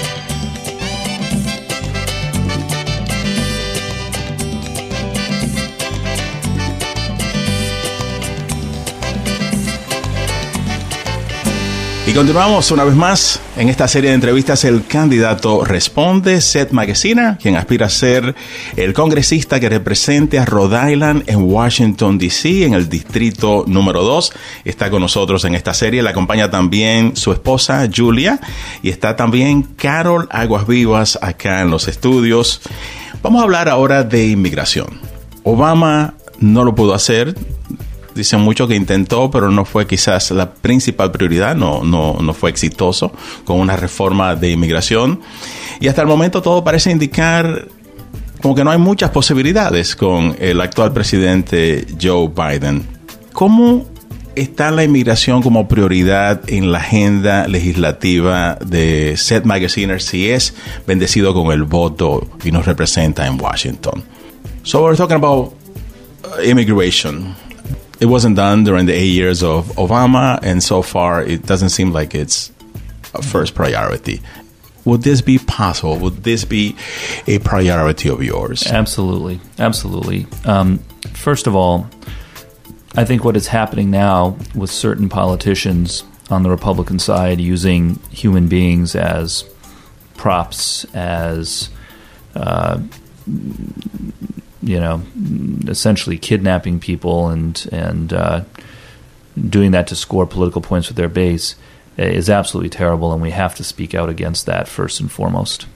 Continuamos 12.14 12.70
una 12.70 12.84
vez 12.84 12.94
más 12.94 13.40
en 13.56 13.70
esta 13.70 13.88
serie 13.88 14.10
de 14.10 14.14
entrevistas. 14.14 14.66
El 14.66 14.84
candidato 14.86 15.64
responde, 15.64 16.42
Seth 16.42 16.70
Magaziner, 16.70 17.38
quien 17.38 17.56
aspira 17.56 17.86
a 17.86 17.88
ser 17.88 18.34
el 18.76 18.92
congresista 18.92 19.58
que 19.58 19.70
represente 19.70 20.38
a 20.38 20.44
Rhode 20.44 20.92
Island 20.92 21.24
en 21.26 21.42
Washington, 21.50 22.18
D.C., 22.18 22.66
en 22.66 22.74
el 22.74 22.90
distrito 22.90 23.64
número 23.66 24.02
2. 24.02 24.30
Está 24.66 24.90
con 24.90 25.00
nosotros 25.00 25.46
en 25.46 25.54
esta 25.54 25.72
serie. 25.72 26.02
Le 26.02 26.10
acompaña 26.10 26.50
también 26.50 27.16
su 27.16 27.32
esposa, 27.32 27.88
Julia, 27.92 28.38
y 28.82 28.90
está 28.90 29.16
también 29.16 29.62
Carol 29.62 30.28
Aguas 30.30 30.66
Vivas 30.66 31.18
acá 31.22 31.62
en 31.62 31.70
los 31.70 31.88
estudios. 31.88 32.60
Vamos 33.22 33.40
a 33.40 33.44
hablar 33.44 33.70
ahora 33.70 34.04
de 34.04 34.26
inmigración. 34.26 35.00
Obama 35.44 36.12
no 36.40 36.62
lo 36.62 36.74
pudo 36.74 36.92
hacer 36.92 37.34
Dicen 38.14 38.40
mucho 38.40 38.68
que 38.68 38.74
intentó, 38.74 39.30
pero 39.30 39.50
no 39.50 39.64
fue 39.64 39.86
quizás 39.86 40.30
la 40.30 40.52
principal 40.52 41.10
prioridad, 41.10 41.56
no, 41.56 41.82
no, 41.82 42.18
no 42.20 42.34
fue 42.34 42.50
exitoso 42.50 43.12
con 43.44 43.58
una 43.58 43.76
reforma 43.76 44.34
de 44.34 44.50
inmigración. 44.50 45.20
Y 45.80 45.88
hasta 45.88 46.02
el 46.02 46.08
momento 46.08 46.42
todo 46.42 46.62
parece 46.62 46.90
indicar 46.90 47.66
como 48.42 48.54
que 48.54 48.64
no 48.64 48.70
hay 48.70 48.78
muchas 48.78 49.10
posibilidades 49.10 49.94
con 49.94 50.36
el 50.40 50.60
actual 50.60 50.92
presidente 50.92 51.86
Joe 52.00 52.28
Biden. 52.28 52.86
¿Cómo 53.32 53.86
está 54.34 54.70
la 54.70 54.84
inmigración 54.84 55.42
como 55.42 55.68
prioridad 55.68 56.42
en 56.48 56.72
la 56.72 56.78
agenda 56.78 57.46
legislativa 57.46 58.58
de 58.64 59.14
Seth 59.16 59.44
Magaziner 59.44 60.02
si 60.02 60.30
es 60.30 60.54
bendecido 60.86 61.34
con 61.34 61.52
el 61.52 61.62
voto 61.62 62.26
y 62.44 62.50
nos 62.50 62.66
representa 62.66 63.26
en 63.26 63.40
Washington? 63.40 64.02
So 64.64 64.84
we're 64.84 64.96
talking 64.96 65.16
about 65.16 65.54
uh, 66.24 66.42
immigration. 66.42 67.34
It 68.02 68.06
wasn't 68.06 68.34
done 68.34 68.64
during 68.64 68.86
the 68.86 68.92
eight 68.92 69.12
years 69.12 69.44
of 69.44 69.68
Obama, 69.76 70.40
and 70.42 70.60
so 70.60 70.82
far 70.82 71.22
it 71.22 71.46
doesn't 71.46 71.68
seem 71.68 71.92
like 71.92 72.16
it's 72.16 72.50
a 73.14 73.22
first 73.22 73.54
priority. 73.54 74.20
Would 74.84 75.02
this 75.02 75.20
be 75.20 75.38
possible? 75.38 75.96
Would 76.00 76.24
this 76.24 76.44
be 76.44 76.74
a 77.28 77.38
priority 77.38 78.08
of 78.08 78.20
yours? 78.20 78.66
Absolutely, 78.66 79.40
absolutely. 79.60 80.26
Um, 80.44 80.78
first 81.14 81.46
of 81.46 81.54
all, 81.54 81.86
I 82.96 83.04
think 83.04 83.22
what 83.22 83.36
is 83.36 83.46
happening 83.46 83.92
now 83.92 84.36
with 84.52 84.72
certain 84.72 85.08
politicians 85.08 86.02
on 86.28 86.42
the 86.42 86.50
Republican 86.50 86.98
side 86.98 87.40
using 87.40 88.00
human 88.10 88.48
beings 88.48 88.96
as 88.96 89.44
props, 90.16 90.84
as 90.92 91.70
uh, 92.34 92.80
you 94.62 94.78
know, 94.78 95.02
essentially 95.68 96.18
kidnapping 96.18 96.78
people 96.80 97.28
and 97.28 97.68
and 97.72 98.12
uh, 98.12 98.40
doing 99.36 99.72
that 99.72 99.86
to 99.88 99.96
score 99.96 100.26
political 100.26 100.60
points 100.60 100.88
with 100.88 100.96
their 100.96 101.08
base 101.08 101.56
is 101.96 102.30
absolutely 102.30 102.70
terrible, 102.70 103.12
and 103.12 103.20
we 103.20 103.30
have 103.30 103.54
to 103.56 103.64
speak 103.64 103.94
out 103.94 104.08
against 104.08 104.46
that 104.46 104.68
first 104.68 105.00
and 105.00 105.10
foremost. 105.10 105.66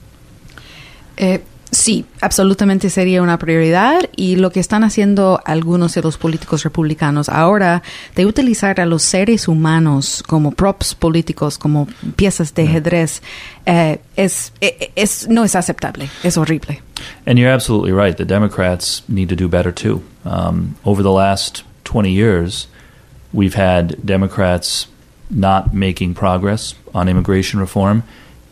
Eh, 1.17 1.43
sí, 1.71 2.05
absolutamente 2.21 2.89
sería 2.89 3.21
una 3.21 3.37
prioridad 3.37 4.09
y 4.15 4.35
lo 4.35 4.51
que 4.51 4.59
están 4.59 4.83
haciendo 4.83 5.41
algunos 5.45 5.95
de 5.95 6.01
los 6.01 6.17
políticos 6.17 6.63
republicanos 6.63 7.27
ahora 7.29 7.81
de 8.15 8.25
utilizar 8.25 8.79
a 8.79 8.85
los 8.85 9.03
seres 9.03 9.47
humanos 9.47 10.23
como 10.27 10.51
props 10.51 10.95
políticos, 10.95 11.57
como 11.57 11.87
piezas 12.15 12.53
de 12.53 12.63
ajedrez, 12.63 13.21
eh, 13.65 13.99
es, 14.15 14.53
eh, 14.61 14.91
es, 14.95 15.27
no 15.27 15.43
es 15.43 15.55
aceptable, 15.55 16.09
es 16.23 16.37
horrible. 16.37 16.81
And 17.27 17.37
you're 17.37 17.49
absolutely 17.49 17.91
right. 17.91 18.15
The 18.15 18.23
Democrats 18.23 19.07
need 19.09 19.27
to 19.27 19.35
do 19.35 19.49
better 19.49 19.73
too. 19.73 20.01
Um, 20.23 20.77
over 20.85 21.03
the 21.03 21.11
last 21.11 21.65
20 21.83 22.09
years, 22.09 22.67
we've 23.33 23.55
had 23.55 24.03
Democrats 24.05 24.87
not 25.29 25.73
making 25.73 26.13
progress 26.13 26.73
on 26.95 27.09
immigration 27.09 27.59
reform. 27.59 28.03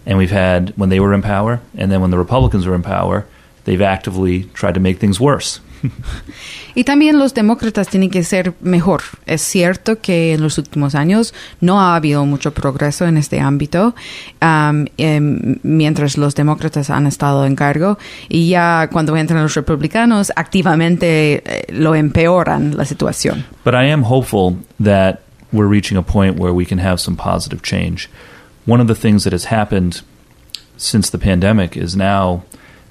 And 0.05 0.17
we've 0.17 0.29
had 0.29 0.71
when 0.77 0.89
they 0.89 0.99
were 0.99 1.13
in 1.13 1.21
power, 1.21 1.61
and 1.77 1.89
then 1.89 2.01
when 2.01 2.11
the 2.11 2.17
Republicans 2.17 2.67
were 2.67 2.75
in 2.75 2.83
power, 2.83 3.25
they've 3.63 3.81
actively 3.81 4.43
tried 4.53 4.73
to 4.73 4.81
make 4.81 4.99
things 4.99 5.21
worse. 5.21 5.61
y 6.75 6.83
también 6.83 7.19
los 7.19 7.33
demócratas 7.33 7.87
tienen 7.87 8.09
que 8.09 8.23
ser 8.23 8.53
mejor. 8.61 9.01
Es 9.25 9.41
cierto 9.41 9.99
que 9.99 10.33
en 10.33 10.41
los 10.41 10.57
últimos 10.57 10.95
años 10.95 11.33
no 11.61 11.81
ha 11.81 11.95
habido 11.95 12.25
mucho 12.25 12.53
progreso 12.53 13.05
en 13.05 13.17
este 13.17 13.39
ámbito, 13.39 13.95
um, 14.41 14.85
eh, 14.97 15.19
mientras 15.63 16.17
los 16.17 16.35
demócratas 16.35 16.89
han 16.89 17.07
estado 17.07 17.45
en 17.45 17.55
cargo 17.55 17.97
y 18.29 18.49
ya 18.49 18.89
cuando 18.91 19.15
entran 19.15 19.41
los 19.41 19.55
republicanos 19.55 20.31
activamente 20.35 21.43
eh, 21.45 21.65
lo 21.73 21.95
empeoran 21.95 22.75
la 22.77 22.85
situación. 22.85 23.45
But 23.63 23.73
I 23.73 23.91
am 23.91 24.03
hopeful 24.03 24.57
that 24.83 25.19
we're 25.51 25.69
reaching 25.69 25.97
a 25.97 26.03
point 26.03 26.37
where 26.37 26.53
we 26.53 26.65
can 26.65 26.79
have 26.79 26.97
some 26.97 27.17
positive 27.17 27.61
change. 27.61 28.09
One 28.65 28.81
of 28.81 28.87
the 28.87 28.95
things 28.95 29.23
that 29.23 29.33
has 29.33 29.45
happened 29.45 30.01
since 30.77 31.09
the 31.09 31.17
pandemic 31.17 31.77
is 31.77 31.95
now 31.95 32.43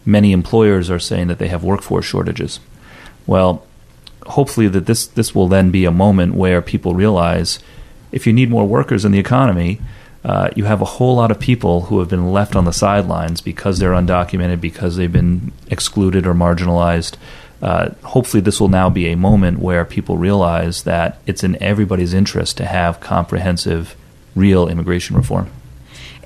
many 0.04 0.32
employers 0.32 0.90
are 0.90 1.00
saying 1.00 1.28
that 1.28 1.38
they 1.38 1.48
have 1.48 1.64
workforce 1.64 2.04
shortages. 2.04 2.60
Well, 3.26 3.64
hopefully 4.26 4.68
that 4.68 4.86
this 4.86 5.06
this 5.06 5.34
will 5.34 5.48
then 5.48 5.70
be 5.70 5.84
a 5.84 5.90
moment 5.90 6.34
where 6.34 6.62
people 6.62 6.94
realize 6.94 7.58
if 8.12 8.26
you 8.26 8.32
need 8.32 8.50
more 8.50 8.66
workers 8.66 9.04
in 9.04 9.12
the 9.12 9.18
economy, 9.18 9.80
uh, 10.24 10.48
you 10.54 10.64
have 10.64 10.80
a 10.80 10.86
whole 10.86 11.16
lot 11.16 11.30
of 11.30 11.38
people 11.38 11.82
who 11.82 11.98
have 11.98 12.08
been 12.08 12.32
left 12.32 12.56
on 12.56 12.64
the 12.64 12.72
sidelines 12.72 13.40
because 13.40 13.78
they're 13.78 13.92
undocumented, 13.92 14.60
because 14.60 14.96
they've 14.96 15.12
been 15.12 15.52
excluded 15.68 16.26
or 16.26 16.34
marginalized. 16.34 17.16
Uh, 17.60 17.90
hopefully, 18.04 18.40
this 18.40 18.60
will 18.60 18.68
now 18.68 18.88
be 18.88 19.08
a 19.08 19.16
moment 19.16 19.58
where 19.58 19.84
people 19.84 20.16
realize 20.16 20.84
that 20.84 21.18
it's 21.26 21.44
in 21.44 21.60
everybody's 21.62 22.14
interest 22.14 22.56
to 22.56 22.64
have 22.64 23.00
comprehensive, 23.00 23.96
real 24.34 24.68
immigration 24.68 25.16
reform. 25.16 25.50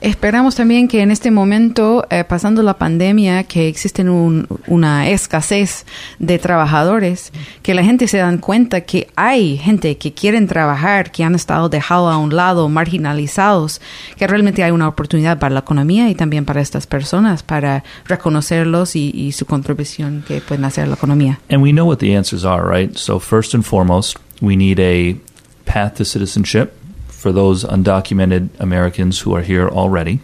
Esperamos 0.00 0.54
también 0.54 0.88
que 0.88 1.02
en 1.02 1.11
este 1.11 1.30
momento, 1.30 2.06
eh, 2.11 2.24
pasando 2.24 2.62
la 2.62 2.74
pandemia, 2.78 3.44
que 3.44 3.68
existe 3.68 4.02
un, 4.02 4.46
una 4.66 5.08
escasez 5.08 5.87
de 6.18 6.38
trabajadores, 6.38 7.32
que 7.62 7.74
la 7.74 7.82
gente 7.82 8.06
se 8.08 8.18
dan 8.18 8.38
cuenta 8.38 8.82
que 8.82 9.08
hay 9.16 9.56
gente 9.58 9.96
que 9.98 10.12
quieren 10.12 10.46
trabajar, 10.46 11.11
que 11.11 11.24
han 11.24 11.34
estado 11.34 11.68
dejados 11.68 12.12
a 12.12 12.16
un 12.16 12.34
lado, 12.34 12.68
marginalizados, 12.68 13.80
que 14.16 14.26
realmente 14.26 14.62
hay 14.62 14.70
una 14.70 14.88
oportunidad 14.88 15.38
para 15.38 15.54
la 15.54 15.61
economía 15.61 16.08
y 16.11 16.14
también 16.14 16.44
para 16.44 16.61
estas 16.61 16.87
personas, 16.87 17.42
para 17.42 17.84
reconocerlos 18.06 18.94
y, 18.96 19.11
y 19.14 19.32
su 19.32 19.46
contribución 19.46 20.24
que 20.26 20.40
pueden 20.40 20.64
hacer 20.64 20.84
a 20.84 20.87
la 20.87 20.94
economía. 20.94 21.40
And 21.50 21.62
we 21.62 21.72
know 21.72 21.87
what 21.87 21.98
the 21.98 22.16
answers 22.16 22.44
are, 22.44 22.62
right? 22.62 22.96
So 22.96 23.18
first 23.18 23.54
and 23.54 23.64
foremost, 23.64 24.16
we 24.40 24.56
need 24.56 24.78
a 24.80 25.16
path 25.64 25.94
to 25.98 26.04
citizenship. 26.04 26.78
For 27.18 27.33
those 27.33 27.64
undocumented 27.64 28.48
Americans 28.61 29.20
who 29.20 29.35
are 29.35 29.42
here 29.42 29.68
already. 29.68 30.20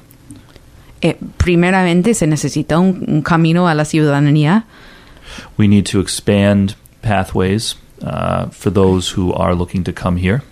Eh, 1.03 1.17
primeramente, 1.37 2.15
se 2.15 2.27
necesita 2.27 2.79
un, 2.79 3.05
un, 3.09 3.23
camino 3.23 3.67
a 3.67 3.75
la 3.75 3.85
ciudadanía. 3.85 4.65
We 5.59 5.67
need 5.67 5.87
to 5.87 5.99
expand 5.99 6.77
pathways 7.03 7.75
uh, 8.01 8.47
for 8.51 8.71
those 8.71 9.11
who 9.11 9.33
are 9.35 9.55
looking 9.57 9.83
to 9.85 9.93
come 9.93 10.17
here. 10.17 10.43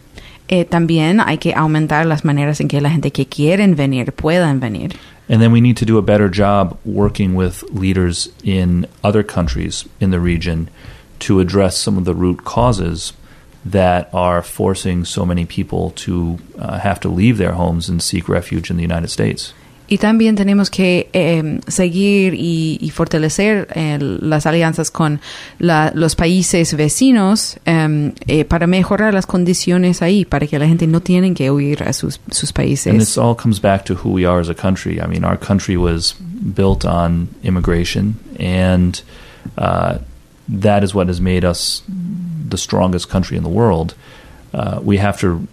Eh, 0.49 0.65
también 0.65 1.21
hay 1.21 1.39
que 1.39 1.55
aumentar 1.55 2.05
las 2.07 2.25
maneras 2.25 2.61
en 2.61 2.69
que 2.69 2.81
la 2.81 2.91
gente 2.91 3.13
que 3.13 3.25
quieren 3.27 3.77
venir 3.77 4.13
puedan 4.13 4.59
venir. 4.59 4.91
And 5.29 5.41
then 5.41 5.53
we 5.53 5.61
need 5.61 5.77
to 5.77 5.87
do 5.87 5.97
a 5.97 6.03
better 6.03 6.29
job 6.29 6.77
working 6.85 7.37
with 7.37 7.63
leaders 7.71 8.29
in 8.43 8.87
other 9.05 9.23
countries 9.23 9.89
in 10.01 10.11
the 10.11 10.19
region 10.19 10.69
to 11.21 11.39
address 11.39 11.79
some 11.79 11.97
of 11.97 12.05
the 12.05 12.15
root 12.15 12.45
causes 12.45 13.13
that 13.65 14.09
are 14.13 14.43
forcing 14.43 15.05
so 15.05 15.25
many 15.25 15.45
people 15.45 15.91
to 15.91 16.39
uh, 16.59 16.79
have 16.79 17.01
to 17.01 17.09
leave 17.09 17.39
their 17.39 17.53
homes 17.53 17.89
and 17.89 18.03
seek 18.03 18.29
refuge 18.29 18.71
in 18.71 18.77
the 18.77 18.83
United 18.83 19.09
States. 19.09 19.55
Y 19.89 19.99
también 19.99 20.37
tenemos 20.37 20.71
que 20.71 21.11
eh, 21.13 21.61
seguir 21.67 22.33
y, 22.33 22.79
y 22.81 22.91
fortalecer 22.91 23.69
eh, 23.75 23.99
las 24.01 24.47
alianzas 24.47 24.91
con 24.91 25.21
la, 25.59 25.93
los 25.95 26.15
países 26.15 26.75
vecinos 26.75 27.59
eh, 27.67 28.45
para 28.47 28.67
mejorar 28.67 29.13
las 29.13 29.27
condiciones 29.27 30.01
ahí, 30.01 30.25
para 30.25 30.47
que 30.47 30.59
la 30.59 30.67
gente 30.67 30.87
no 30.87 31.01
tienen 31.01 31.35
que 31.35 31.51
huir 31.51 31.83
a 31.83 31.93
sus, 31.93 32.21
sus 32.31 32.55
países. 32.55 32.87
And 32.87 33.01
this 33.01 33.19
all 33.19 33.37
comes 33.37 33.61
back 33.61 33.85
to 33.85 33.95
who 33.95 34.11
we 34.11 34.25
are 34.25 34.41
as 34.41 34.49
a 34.49 34.55
country. 34.55 34.99
I 34.99 35.07
mean, 35.07 35.25
our 35.25 35.37
country 35.39 35.77
was 35.77 36.15
built 36.55 36.87
on 36.87 37.29
immigration, 37.43 38.15
and 38.39 38.99
uh, 39.59 39.99
that 40.49 40.83
is 40.83 40.95
what 40.95 41.09
has 41.09 41.21
made 41.21 41.45
us 41.45 41.83
the 42.53 42.59
strongest 42.59 43.09
country 43.09 43.37
in 43.37 43.43
the 43.43 43.49
world. 43.49 43.97
Uh, 44.55 44.79
we 44.81 44.99
have 44.99 45.19
to 45.19 45.49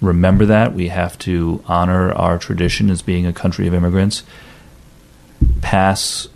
remember 0.00 0.46
that. 0.46 0.74
We 0.74 0.88
have 0.88 1.16
to 1.20 1.62
honor 1.66 2.12
our 2.12 2.38
tradition 2.38 2.90
as 2.90 3.02
being 3.02 3.26
a 3.26 3.32
country 3.32 3.68
of 3.68 3.74
immigrants, 3.74 4.24
pass 5.60 6.26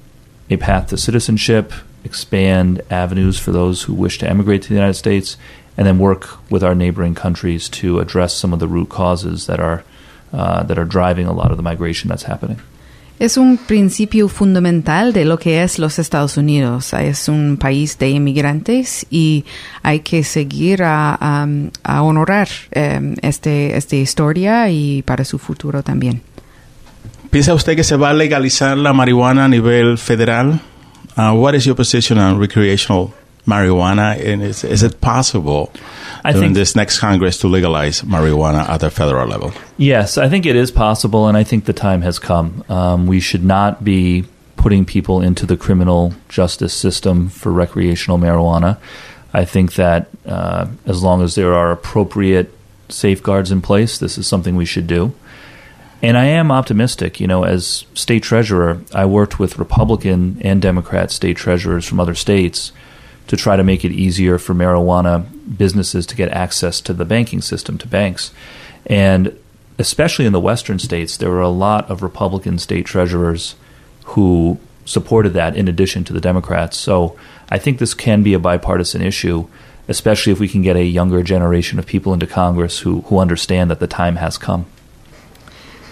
a 0.49 0.57
path 0.57 0.88
to 0.90 0.97
citizenship, 0.97 1.73
expand 2.05 2.83
avenues 2.90 3.38
for 3.38 3.51
those 3.51 3.83
who 3.83 3.95
wish 3.95 4.19
to 4.19 4.29
emigrate 4.29 4.62
to 4.62 4.69
the 4.69 4.75
United 4.75 4.95
States, 4.95 5.37
and 5.77 5.87
then 5.87 5.99
work 5.99 6.38
with 6.51 6.62
our 6.62 6.75
neighboring 6.75 7.14
countries 7.14 7.69
to 7.69 7.99
address 7.99 8.35
some 8.35 8.53
of 8.53 8.61
the 8.61 8.69
root 8.69 8.88
causes 8.88 9.47
that 9.47 9.59
are 9.59 9.83
uh, 10.33 10.62
that 10.64 10.79
are 10.79 10.85
driving 10.85 11.27
a 11.27 11.33
lot 11.33 11.51
of 11.51 11.57
the 11.57 11.62
migration 11.62 12.09
that's 12.09 12.25
happening. 12.25 12.61
Es 13.18 13.37
un 13.37 13.59
principio 13.59 14.29
fundamental 14.29 15.12
de 15.12 15.24
lo 15.24 15.38
que 15.38 15.62
es 15.62 15.79
los 15.79 15.98
Estados 15.98 16.37
Unidos. 16.37 16.92
Es 16.94 17.29
un 17.29 17.57
país 17.57 17.96
de 17.98 18.11
inmigrantes 18.11 19.07
y 19.09 19.44
hay 19.83 20.00
que 20.00 20.24
seguir 20.24 20.83
a, 20.83 21.16
a, 21.85 22.03
honorar 22.03 22.48
um, 22.74 23.14
este, 23.22 23.77
esta 23.77 23.96
historia 23.96 24.68
y 24.70 25.03
para 25.03 25.24
su 25.24 25.38
futuro 25.38 25.83
también. 25.83 26.22
¿Piensa 27.31 27.55
usted 27.55 27.77
que 27.77 27.85
se 27.85 27.96
va 27.96 28.11
a 28.11 28.14
legalizar 28.14 28.77
la 28.77 28.92
marihuana 28.92 29.44
a 29.44 29.48
nivel 29.48 29.96
federal? 29.96 30.61
Uh, 31.16 31.33
what 31.33 31.55
is 31.55 31.64
your 31.64 31.77
position 31.77 32.18
on 32.18 32.40
recreational 32.40 33.12
marijuana? 33.46 34.18
And 34.24 34.42
is, 34.42 34.64
is 34.64 34.83
it 34.83 35.00
possible 35.00 35.72
I 36.24 36.33
during 36.33 36.48
think- 36.48 36.57
this 36.57 36.74
next 36.76 36.98
Congress 36.98 37.38
to 37.38 37.48
legalize 37.48 38.02
marijuana 38.02 38.68
at 38.68 38.80
the 38.80 38.90
federal 38.90 39.26
level? 39.26 39.52
Yes, 39.76 40.18
I 40.18 40.28
think 40.28 40.46
it 40.46 40.57
is 40.57 40.70
possible, 40.70 41.28
and 41.28 41.37
I 41.37 41.44
think 41.44 41.64
the 41.64 41.72
time 41.72 42.02
has 42.02 42.18
come. 42.18 42.64
Um, 42.68 43.07
we 43.07 43.20
should 43.20 43.44
not 43.44 43.85
be 43.85 44.24
putting 44.57 44.85
people 44.85 45.20
into 45.20 45.44
the 45.46 45.57
criminal 45.57 46.14
justice 46.28 46.72
system 46.72 47.28
for 47.28 47.52
recreational 47.52 48.18
marijuana. 48.18 48.78
I 49.33 49.44
think 49.44 49.74
that 49.74 50.09
uh, 50.24 50.68
as 50.87 51.02
long 51.02 51.22
as 51.22 51.35
there 51.35 51.54
are 51.54 51.72
appropriate 51.72 52.50
safeguards 52.88 53.50
in 53.50 53.61
place, 53.61 53.98
this 53.98 54.16
is 54.16 54.26
something 54.26 54.57
we 54.57 54.64
should 54.64 54.87
do. 54.87 55.12
And 56.02 56.16
I 56.16 56.26
am 56.26 56.52
optimistic. 56.52 57.18
You 57.18 57.26
know, 57.26 57.44
as 57.44 57.85
state 57.94 58.22
treasurer, 58.22 58.80
I 58.94 59.07
worked 59.07 59.38
with 59.38 59.59
Republican 59.59 60.38
and 60.42 60.62
Democrat 60.62 61.11
state 61.11 61.37
treasurers 61.37 61.87
from 61.87 61.98
other 61.98 62.14
states 62.14 62.72
to 63.26 63.37
try 63.37 63.56
to 63.56 63.64
make 63.64 63.84
it 63.84 63.92
easier 63.92 64.38
for 64.38 64.54
marijuana 64.54 65.26
businesses 65.56 66.06
to 66.06 66.16
get 66.16 66.28
access 66.30 66.80
to 66.82 66.92
the 66.92 67.04
banking 67.04 67.40
system, 67.40 67.78
to 67.78 67.88
banks. 67.88 68.32
And 68.87 69.38
especially 69.78 70.26
in 70.26 70.32
the 70.32 70.40
western 70.40 70.78
states, 70.78 71.16
there 71.16 71.30
were 71.30 71.40
a 71.40 71.48
lot 71.48 71.90
of 71.90 72.02
Republican 72.02 72.58
state 72.58 72.87
treasurers 72.87 73.56
who 74.04 74.58
supported 74.84 75.30
that 75.30 75.56
in 75.56 75.68
addition 75.68 76.04
to 76.04 76.12
the 76.12 76.20
Democrats. 76.20 76.76
So 76.76 77.18
I 77.48 77.58
think 77.58 77.78
this 77.78 77.94
can 77.94 78.22
be 78.22 78.34
a 78.34 78.38
bipartisan 78.38 79.02
issue, 79.02 79.48
especially 79.88 80.32
if 80.32 80.40
we 80.40 80.48
can 80.48 80.62
get 80.62 80.76
a 80.76 80.84
younger 80.84 81.22
generation 81.22 81.78
of 81.78 81.87
people 81.87 82.12
into 82.12 82.26
Congress 82.26 82.80
who, 82.80 83.00
who 83.02 83.18
understand 83.18 83.70
that 83.70 83.80
the 83.80 83.87
time 83.87 84.16
has 84.16 84.38
come. 84.38 84.66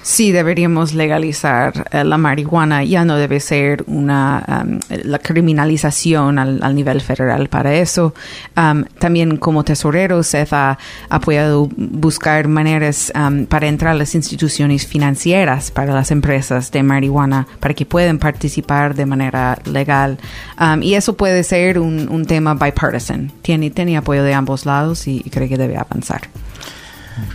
Sí, 0.05 0.33
deberíamos 0.33 0.95
legalizar 0.95 1.89
eh, 1.93 2.03
la 2.03 2.19
marihuana. 2.19 2.83
Ya 2.83 3.05
no 3.05 3.17
debe 3.17 3.39
ser 3.39 3.85
una 3.87 4.65
um, 4.65 4.81
la 5.05 5.21
criminalización 5.21 6.41
al, 6.41 6.61
al 6.61 6.75
nivel 6.75 7.01
federal 7.01 7.49
para 7.49 7.75
eso. 7.75 8.13
Um, 8.57 8.85
también 8.99 9.37
como 9.37 9.63
tesorero 9.63 10.25
se 10.25 10.45
ha 10.51 10.79
apoyado 11.09 11.69
buscar 11.77 12.49
maneras 12.49 13.13
um, 13.15 13.47
para 13.47 13.69
entrar 13.69 13.93
a 13.93 13.95
las 13.95 14.17
instituciones 14.17 14.87
financieras 14.89 15.71
para 15.71 15.95
las 15.95 16.11
empresas 16.11 16.73
de 16.73 16.83
marihuana 16.83 17.47
para 17.61 17.75
que 17.75 17.87
puedan 17.87 18.19
participar 18.19 18.97
de 18.97 19.07
manera 19.07 19.57
legal. 19.67 20.19
Um, 20.61 20.83
y 20.83 20.95
eso 20.95 21.17
puede 21.17 21.45
ser 21.45 21.79
un, 21.79 22.09
un 22.09 22.27
tema 22.27 22.55
bipartisan. 22.55 23.31
Tiene, 23.43 23.71
tiene 23.71 23.97
apoyo 23.97 24.25
de 24.25 24.35
ambos 24.35 24.67
lados 24.67 25.07
y, 25.07 25.23
y 25.25 25.31
creo 25.31 25.49
que 25.49 25.57
debe 25.57 25.77
avanzar. 25.77 26.23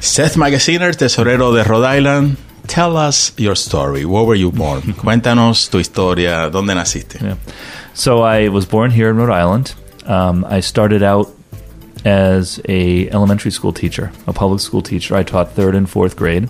Seth 0.02 0.36
Magaziner, 0.36 0.96
tesorero 0.96 1.54
de 1.54 1.64
Rhode 1.64 1.98
Island. 1.98 2.38
Tell 2.68 2.98
us 2.98 3.32
your 3.38 3.56
story. 3.56 4.06
Where 4.06 4.24
were 4.24 4.36
you 4.36 4.52
born? 4.52 4.82
Cuéntanos 5.02 5.70
tu 5.70 5.80
historia. 5.80 6.50
¿Dónde 6.52 6.76
naciste? 6.76 7.22
Yeah. 7.22 7.38
So 7.94 8.22
I 8.22 8.50
was 8.50 8.66
born 8.66 8.92
here 8.92 9.10
in 9.10 9.18
Rhode 9.18 9.32
Island. 9.32 9.74
Um, 10.06 10.46
I 10.46 10.60
started 10.60 11.02
out 11.02 11.34
as 12.06 12.62
a 12.70 13.10
elementary 13.10 13.52
school 13.52 13.74
teacher, 13.74 14.12
a 14.28 14.34
public 14.34 14.62
school 14.62 14.82
teacher. 14.82 15.16
I 15.16 15.24
taught 15.24 15.52
third 15.52 15.76
and 15.76 15.90
fourth 15.90 16.16
grade. 16.16 16.50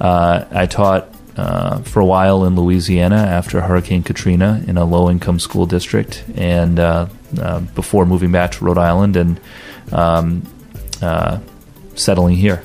Uh, 0.00 0.44
I 0.50 0.66
taught 0.66 1.12
uh, 1.36 1.78
for 1.82 2.00
a 2.00 2.04
while 2.04 2.44
in 2.44 2.56
Louisiana 2.56 3.16
after 3.16 3.60
Hurricane 3.60 4.02
Katrina 4.02 4.62
in 4.66 4.76
a 4.76 4.84
low 4.84 5.10
income 5.10 5.38
school 5.38 5.66
district, 5.66 6.24
and 6.34 6.80
uh, 6.80 7.06
uh, 7.40 7.60
before 7.60 8.06
moving 8.06 8.32
back 8.32 8.52
to 8.52 8.64
Rhode 8.64 8.78
Island 8.78 9.16
and 9.16 9.40
um, 9.92 10.42
uh, 11.00 11.38
settling 11.94 12.36
here. 12.36 12.62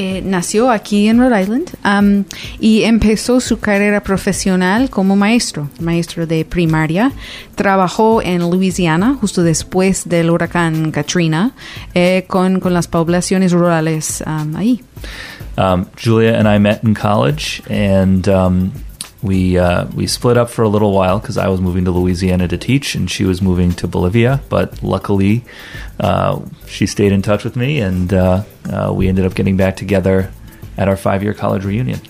Eh, 0.00 0.22
nació 0.24 0.70
aquí 0.70 1.08
en 1.08 1.18
Rhode 1.18 1.42
Island 1.42 1.70
um, 1.84 2.22
y 2.60 2.84
empezó 2.84 3.40
su 3.40 3.58
carrera 3.58 4.00
profesional 4.00 4.90
como 4.90 5.16
maestro, 5.16 5.70
maestro 5.80 6.24
de 6.24 6.44
primaria. 6.44 7.10
Trabajó 7.56 8.22
en 8.22 8.38
Louisiana 8.38 9.16
justo 9.20 9.42
después 9.42 10.08
del 10.08 10.30
huracán 10.30 10.92
Katrina 10.92 11.50
eh, 11.94 12.26
con, 12.28 12.60
con 12.60 12.74
las 12.74 12.86
poblaciones 12.86 13.50
rurales 13.50 14.22
um, 14.24 14.54
ahí. 14.54 14.80
Um, 15.56 15.86
Julia 16.00 16.38
and 16.38 16.46
I 16.46 16.60
met 16.60 16.84
in 16.84 16.94
college, 16.94 17.60
and 17.68 18.28
we 19.22 19.58
uh, 19.58 19.86
we 19.94 20.06
split 20.06 20.36
up 20.36 20.50
for 20.50 20.62
a 20.62 20.68
little 20.68 20.92
while 20.92 21.18
because 21.18 21.36
I 21.36 21.48
was 21.48 21.60
moving 21.60 21.84
to 21.84 21.90
Louisiana 21.90 22.48
to 22.48 22.56
teach, 22.58 22.94
and 22.94 23.10
she 23.10 23.24
was 23.24 23.42
moving 23.42 23.72
to 23.72 23.88
Bolivia. 23.88 24.40
But 24.48 24.82
luckily, 24.82 25.44
uh, 25.98 26.40
she 26.66 26.86
stayed 26.86 27.12
in 27.12 27.22
touch 27.22 27.44
with 27.44 27.56
me, 27.56 27.80
and 27.80 28.12
uh, 28.12 28.42
uh, 28.70 28.92
we 28.94 29.08
ended 29.08 29.24
up 29.24 29.34
getting 29.34 29.56
back 29.56 29.76
together 29.76 30.30
at 30.76 30.88
our 30.88 30.96
five 30.96 31.22
year 31.22 31.34
college 31.34 31.64
reunion. 31.64 32.00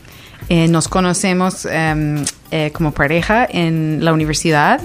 Eh, 0.51 0.67
nos 0.67 0.87
conocemos 0.87 1.67
em, 1.67 2.25
eh, 2.51 2.71
como 2.73 2.93
pareja 2.93 3.47
en 3.51 4.01
la 4.05 4.13
universidad. 4.13 4.81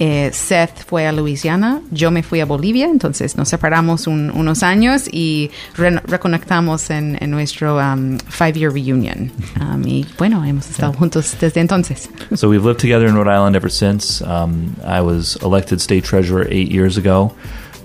Eh, 0.00 0.30
Seth 0.32 0.84
fue 0.86 1.08
a 1.08 1.12
Louisiana, 1.12 1.80
yo 1.90 2.12
me 2.12 2.22
fui 2.22 2.38
a 2.38 2.46
Bolivia, 2.46 2.84
entonces 2.86 3.36
nos 3.36 3.48
separamos 3.48 4.06
un- 4.06 4.30
unos 4.30 4.62
años 4.62 5.08
y 5.10 5.50
re- 5.76 6.00
reconectamos 6.06 6.90
en, 6.90 7.18
en 7.20 7.32
nuestro 7.32 7.78
um, 7.78 8.16
five-year 8.28 8.72
reunion. 8.72 9.32
Um, 9.60 9.82
y 9.84 10.06
bueno, 10.16 10.44
hemos 10.44 10.70
estado 10.70 10.92
juntos 10.92 11.34
desde 11.40 11.60
entonces. 11.60 12.08
so 12.36 12.48
we've 12.48 12.64
lived 12.64 12.78
together 12.80 13.08
in 13.08 13.16
Rhode 13.16 13.26
Island 13.28 13.56
ever 13.56 13.68
since. 13.68 14.22
Um, 14.22 14.76
I 14.86 15.00
was 15.00 15.36
elected 15.42 15.80
state 15.80 16.04
treasurer 16.04 16.46
eight 16.48 16.70
years 16.70 16.96
ago. 16.96 17.32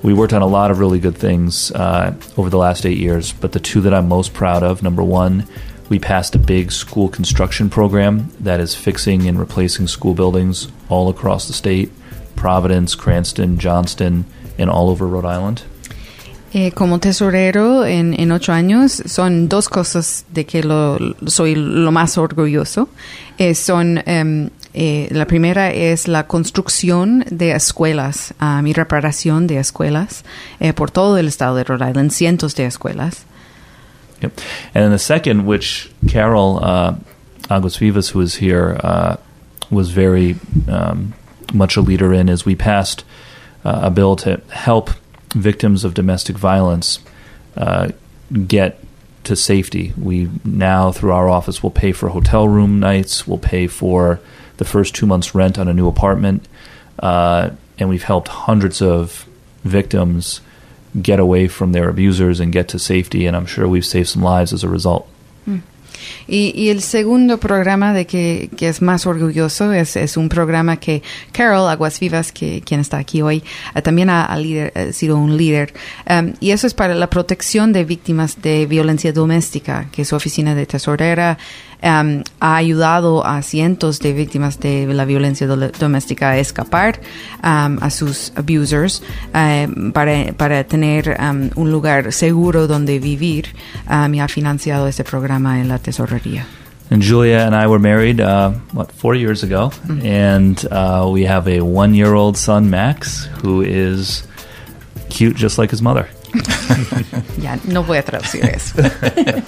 We 0.03 0.13
worked 0.13 0.33
on 0.33 0.43
a 0.43 0.47
lot 0.47 0.69
of 0.69 0.77
really 0.79 0.99
good 0.99 1.17
things 1.17 1.71
uh, 1.71 2.13
over 2.37 2.51
the 2.51 2.59
last 2.59 2.85
eight 2.85 2.99
years, 2.99 3.33
but 3.33 3.53
the 3.53 3.59
two 3.59 3.81
that 3.81 3.93
I'm 3.93 4.07
most 4.07 4.33
proud 4.33 4.61
of 4.61 4.83
number 4.83 5.01
one, 5.01 5.45
we 5.89 5.99
passed 5.99 6.35
a 6.35 6.39
big 6.39 6.71
school 6.71 7.09
construction 7.09 7.69
program 7.69 8.31
that 8.39 8.59
is 8.59 8.75
fixing 8.75 9.27
and 9.27 9.39
replacing 9.39 9.87
school 9.87 10.13
buildings 10.13 10.67
all 10.89 11.09
across 11.09 11.47
the 11.47 11.53
state 11.53 11.89
Providence, 12.35 12.95
Cranston, 12.95 13.57
Johnston, 13.57 14.25
and 14.57 14.69
all 14.69 14.89
over 14.89 15.07
Rhode 15.07 15.25
Island. 15.25 15.61
Eh, 16.53 16.71
como 16.71 16.99
tesorero 16.99 17.83
en, 17.85 18.13
en 18.19 18.31
ocho 18.31 18.53
años 18.53 19.01
son 19.07 19.49
dos 19.49 19.69
cosas 19.69 20.25
de 20.31 20.45
que 20.45 20.61
lo, 20.61 20.97
soy 21.25 21.55
lo 21.55 21.91
más 21.91 22.17
orgulloso. 22.17 22.89
Eh, 23.37 23.55
son 23.55 24.03
em, 24.05 24.49
eh, 24.75 25.07
la 25.11 25.25
primera 25.25 25.71
es 25.71 26.07
la 26.07 26.27
construcción 26.27 27.25
de 27.29 27.51
escuelas, 27.51 28.33
ah, 28.39 28.61
mi 28.61 28.73
reparación 28.73 29.45
de 29.45 29.59
escuelas 29.59 30.25
eh, 30.59 30.73
por 30.73 30.89
todo 30.89 31.17
el 31.17 31.27
estado 31.27 31.55
de 31.55 31.63
Rhode 31.63 31.89
Island, 31.89 32.11
cientos 32.11 32.55
de 32.55 32.65
escuelas. 32.65 33.25
Yep. 34.23 34.31
And 34.73 34.83
then 34.85 34.91
the 34.91 34.99
second, 34.99 35.45
which 35.45 35.91
Carol 36.07 36.59
uh, 36.63 36.95
Aguas 37.49 37.75
Vivas, 37.75 38.09
who 38.09 38.21
is 38.21 38.35
here, 38.35 38.79
uh, 38.81 39.17
was 39.69 39.91
very 39.91 40.37
um, 40.67 41.13
much 41.53 41.75
a 41.75 41.81
leader 41.81 42.13
in, 42.13 42.29
is 42.29 42.45
we 42.45 42.55
passed 42.55 43.03
uh, 43.65 43.81
a 43.83 43.91
bill 43.91 44.15
to 44.17 44.41
help 44.49 44.91
victims 45.31 45.83
of 45.83 45.93
domestic 45.93 46.37
violence 46.37 46.99
uh, 47.57 47.89
get 48.47 48.79
to 49.25 49.35
safety. 49.35 49.93
We 49.97 50.29
now, 50.45 50.91
through 50.91 51.11
our 51.11 51.29
office, 51.29 51.61
will 51.61 51.71
pay 51.71 51.91
for 51.91 52.09
hotel 52.09 52.47
room 52.47 52.79
nights, 52.79 53.27
we'll 53.27 53.37
pay 53.37 53.67
for 53.67 54.21
the 54.57 54.65
first 54.65 54.95
two 54.95 55.05
months' 55.05 55.35
rent 55.35 55.57
on 55.59 55.67
a 55.67 55.73
new 55.73 55.87
apartment, 55.87 56.47
uh, 56.99 57.49
and 57.77 57.89
we've 57.89 58.03
helped 58.03 58.29
hundreds 58.29 58.81
of 58.81 59.27
victims 59.63 60.41
get 61.01 61.19
away 61.19 61.47
from 61.47 61.71
their 61.71 61.89
abusers 61.89 62.39
and 62.39 62.53
get 62.53 62.67
to 62.69 62.79
safety, 62.79 63.25
and 63.25 63.35
I'm 63.35 63.45
sure 63.45 63.67
we've 63.67 63.85
saved 63.85 64.09
some 64.09 64.23
lives 64.23 64.53
as 64.53 64.63
a 64.63 64.69
result. 64.69 65.07
Y, 66.27 66.53
y 66.55 66.69
el 66.69 66.81
segundo 66.81 67.37
programa 67.37 67.93
de 67.93 68.05
que, 68.05 68.49
que 68.55 68.69
es 68.69 68.81
más 68.81 69.05
orgulloso 69.05 69.73
es, 69.73 69.95
es 69.95 70.17
un 70.17 70.29
programa 70.29 70.77
que 70.77 71.01
Carol 71.31 71.67
Aguas 71.67 71.99
Vivas, 71.99 72.31
que, 72.31 72.61
quien 72.65 72.79
está 72.79 72.97
aquí 72.97 73.21
hoy, 73.21 73.43
eh, 73.75 73.81
también 73.81 74.09
ha, 74.09 74.25
ha 74.25 74.33
ha 74.35 74.91
sido 74.93 75.17
un 75.17 75.37
líder. 75.37 75.73
Um, 76.09 76.33
y 76.39 76.51
eso 76.51 76.67
es 76.67 76.73
para 76.73 76.95
la 76.95 77.09
protección 77.09 77.73
de 77.73 77.85
víctimas 77.85 78.41
de 78.41 78.65
violencia 78.65 79.13
doméstica, 79.13 79.87
que 79.91 80.05
su 80.05 80.15
oficina 80.15 80.55
de 80.55 80.65
tesorera 80.65 81.37
um, 81.83 82.23
ha 82.39 82.55
ayudado 82.55 83.25
a 83.25 83.41
cientos 83.41 83.99
de 83.99 84.13
víctimas 84.13 84.59
de 84.59 84.87
la 84.93 85.05
violencia 85.05 85.45
do- 85.47 85.69
doméstica 85.79 86.29
a 86.31 86.37
escapar 86.39 86.99
um, 87.43 87.77
a 87.81 87.89
sus 87.89 88.31
abusers 88.35 89.03
para, 89.93 90.33
para 90.37 90.63
tener 90.63 91.17
um, 91.19 91.49
un 91.55 91.71
lugar 91.71 92.11
seguro 92.13 92.67
donde 92.67 92.99
vivir 92.99 93.47
y 94.11 94.19
ha 94.19 94.27
financiado 94.27 94.87
este 94.87 95.03
programa 95.03 95.59
en 95.59 95.67
la 95.67 95.77
tesorería. 95.79 96.45
And 96.89 97.01
Julia 97.03 97.45
and 97.47 97.55
I 97.55 97.65
were 97.65 97.79
married, 97.79 98.19
uh, 98.21 98.51
what, 98.73 98.91
four 98.91 99.15
years 99.15 99.41
ago, 99.41 99.71
and 100.03 100.63
uh, 100.69 101.09
we 101.11 101.25
have 101.25 101.47
a 101.47 101.61
one 101.61 101.95
year 101.95 102.13
old 102.13 102.37
son, 102.37 102.69
Max, 102.69 103.27
who 103.41 103.61
is 103.61 104.27
cute 105.09 105.35
just 105.35 105.57
like 105.57 105.71
his 105.71 105.81
mother. 105.81 106.07
Ya, 107.41 107.59
no 107.65 107.83
voy 107.83 107.97
a 107.97 108.03
traducir 108.03 108.45
eso. 108.45 108.75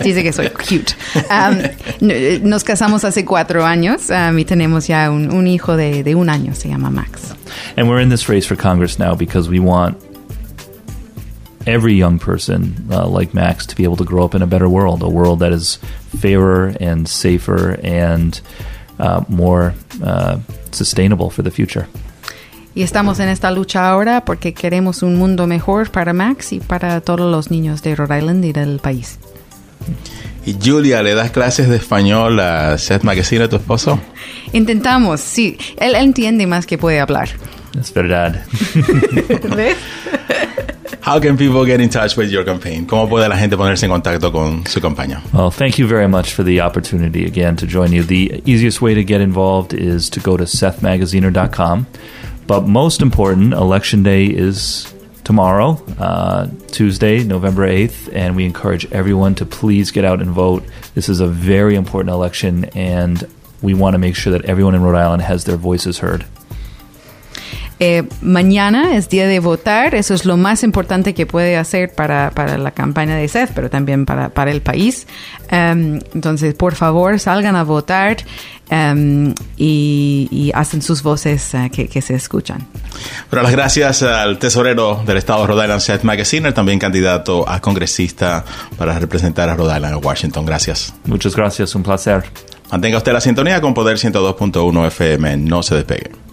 Dice 0.03 0.21
que 0.21 0.33
soy 0.33 0.49
cute. 0.49 0.95
Um, 1.29 1.61
nos 2.49 2.63
casamos 2.65 3.05
hace 3.05 3.23
cuatro 3.23 3.63
años 3.65 4.09
um, 4.09 4.37
y 4.37 4.43
tenemos 4.43 4.87
ya 4.87 5.09
un, 5.09 5.31
un 5.31 5.47
hijo 5.47 5.77
de, 5.77 6.03
de 6.03 6.13
un 6.13 6.29
año, 6.29 6.53
se 6.53 6.67
llama 6.67 6.89
Max. 6.89 7.33
And 7.77 7.87
we're 7.87 8.01
in 8.01 8.09
this 8.09 8.27
race 8.27 8.45
for 8.45 8.57
Congress 8.57 8.99
now 8.99 9.15
because 9.15 9.49
we 9.49 9.59
want 9.59 9.97
every 11.65 11.93
young 11.93 12.19
person 12.19 12.75
uh, 12.91 13.07
like 13.07 13.33
Max 13.33 13.65
to 13.67 13.75
be 13.75 13.83
able 13.83 13.97
to 13.97 14.03
grow 14.03 14.25
up 14.25 14.35
in 14.35 14.41
a 14.41 14.47
better 14.47 14.67
world, 14.67 15.01
a 15.01 15.09
world 15.09 15.39
that 15.39 15.53
is 15.53 15.77
fairer 16.19 16.75
and 16.79 17.07
safer 17.07 17.79
and 17.81 18.41
uh, 18.99 19.23
more 19.29 19.73
uh, 20.03 20.39
sustainable 20.71 21.29
for 21.29 21.41
the 21.41 21.51
future. 21.51 21.87
Y 22.75 22.83
estamos 22.83 23.19
en 23.19 23.29
esta 23.29 23.51
lucha 23.51 23.89
ahora 23.89 24.25
porque 24.25 24.53
queremos 24.53 25.01
un 25.01 25.15
mundo 25.15 25.47
mejor 25.47 25.89
para 25.89 26.11
Max 26.11 26.51
y 26.51 26.59
para 26.59 26.99
todos 26.99 27.31
los 27.31 27.49
niños 27.49 27.81
de 27.81 27.95
Rhode 27.95 28.17
Island 28.17 28.43
y 28.43 28.51
del 28.51 28.79
país. 28.79 29.17
Y 30.45 30.57
Julia, 30.61 31.01
¿le 31.01 31.15
das 31.15 31.31
clases 31.31 31.69
de 31.69 31.77
español 31.77 32.37
a 32.39 32.77
Seth 32.77 33.03
Magazine, 33.03 33.47
tu 33.47 33.55
esposo? 33.55 33.99
Intentamos, 34.51 35.21
sí. 35.21 35.57
Él, 35.77 35.95
él 35.95 36.03
entiende 36.03 36.45
más 36.47 36.65
que 36.65 36.77
puede 36.77 36.99
hablar. 36.99 37.29
Es 37.79 37.93
verdad. 37.93 38.43
¿Ves? 39.55 39.77
How 41.05 41.19
can 41.19 41.37
people 41.37 41.65
get 41.65 41.79
in 41.79 41.89
touch 41.89 42.17
with 42.17 42.29
your 42.29 42.43
campaign? 42.43 42.85
¿Cómo 42.85 43.07
puede 43.07 43.29
la 43.29 43.37
gente 43.37 43.55
ponerse 43.55 43.85
en 43.85 43.91
contacto 43.91 44.31
con 44.31 44.65
su 44.65 44.81
campaña? 44.81 45.21
Well, 45.33 45.51
thank 45.51 45.77
you 45.77 45.87
very 45.87 46.07
much 46.07 46.33
for 46.33 46.43
the 46.43 46.61
opportunity 46.61 47.25
again 47.25 47.55
to 47.57 47.67
join 47.67 47.91
you. 47.91 48.03
The 48.03 48.41
easiest 48.45 48.81
way 48.81 48.95
to 48.95 49.03
get 49.03 49.21
involved 49.21 49.73
is 49.73 50.09
to 50.09 50.19
go 50.19 50.35
to 50.35 50.45
sethmagaziner.com. 50.45 51.85
But 52.47 52.67
most 52.67 53.01
important, 53.01 53.53
Election 53.53 54.03
Day 54.03 54.27
is 54.27 54.93
tomorrow, 55.23 55.83
uh, 55.97 56.47
Tuesday, 56.67 57.23
November 57.23 57.67
8th, 57.67 58.13
and 58.13 58.35
we 58.35 58.45
encourage 58.45 58.85
everyone 58.91 59.33
to 59.35 59.45
please 59.47 59.89
get 59.89 60.05
out 60.05 60.21
and 60.21 60.29
vote. 60.29 60.63
This 60.93 61.09
is 61.09 61.19
a 61.19 61.27
very 61.27 61.75
important 61.75 62.11
election, 62.11 62.65
and 62.75 63.27
we 63.63 63.73
want 63.73 63.95
to 63.95 63.97
make 63.97 64.15
sure 64.15 64.31
that 64.33 64.45
everyone 64.45 64.75
in 64.75 64.83
Rhode 64.83 64.95
Island 64.95 65.23
has 65.23 65.45
their 65.45 65.57
voices 65.57 65.97
heard. 65.99 66.25
Eh, 67.79 68.03
mañana 68.21 68.95
es 68.95 69.09
día 69.09 69.27
de 69.27 69.39
votar, 69.39 69.95
eso 69.95 70.13
es 70.13 70.25
lo 70.25 70.37
más 70.37 70.63
importante 70.63 71.13
que 71.13 71.25
puede 71.25 71.57
hacer 71.57 71.93
para, 71.93 72.31
para 72.31 72.57
la 72.57 72.71
campaña 72.71 73.15
de 73.15 73.27
Seth, 73.27 73.51
pero 73.53 73.69
también 73.69 74.05
para, 74.05 74.29
para 74.29 74.51
el 74.51 74.61
país. 74.61 75.07
Um, 75.51 75.99
entonces, 76.13 76.53
por 76.53 76.75
favor, 76.75 77.19
salgan 77.19 77.57
a 77.57 77.63
votar 77.63 78.17
um, 78.71 79.33
y, 79.57 80.29
y 80.31 80.51
hacen 80.53 80.81
sus 80.81 81.03
voces 81.03 81.53
uh, 81.53 81.69
que, 81.69 81.87
que, 81.87 82.01
se 82.01 82.15
escuchan. 82.15 82.65
Bueno, 83.29 83.43
las 83.43 83.51
gracias 83.51 84.03
al 84.03 84.39
tesorero 84.39 85.03
del 85.05 85.17
estado 85.17 85.41
de 85.41 85.47
Rhode 85.47 85.63
Island, 85.63 85.81
Seth 85.81 86.03
Magaziner, 86.03 86.53
también 86.53 86.79
candidato 86.79 87.47
a 87.47 87.59
congresista 87.59 88.45
para 88.77 88.97
representar 88.97 89.49
a 89.49 89.55
Rhode 89.55 89.75
Island 89.75 89.97
en 89.97 90.05
Washington. 90.05 90.45
Gracias. 90.45 90.93
Muchas 91.05 91.35
gracias, 91.35 91.75
un 91.75 91.83
placer. 91.83 92.23
Mantenga 92.71 92.97
usted 92.97 93.11
la 93.11 93.21
sintonía 93.21 93.59
con 93.59 93.73
Poder 93.73 93.97
102.1 93.97 94.87
FM. 94.87 95.37
No 95.37 95.61
se 95.61 95.75
despegue. 95.75 96.24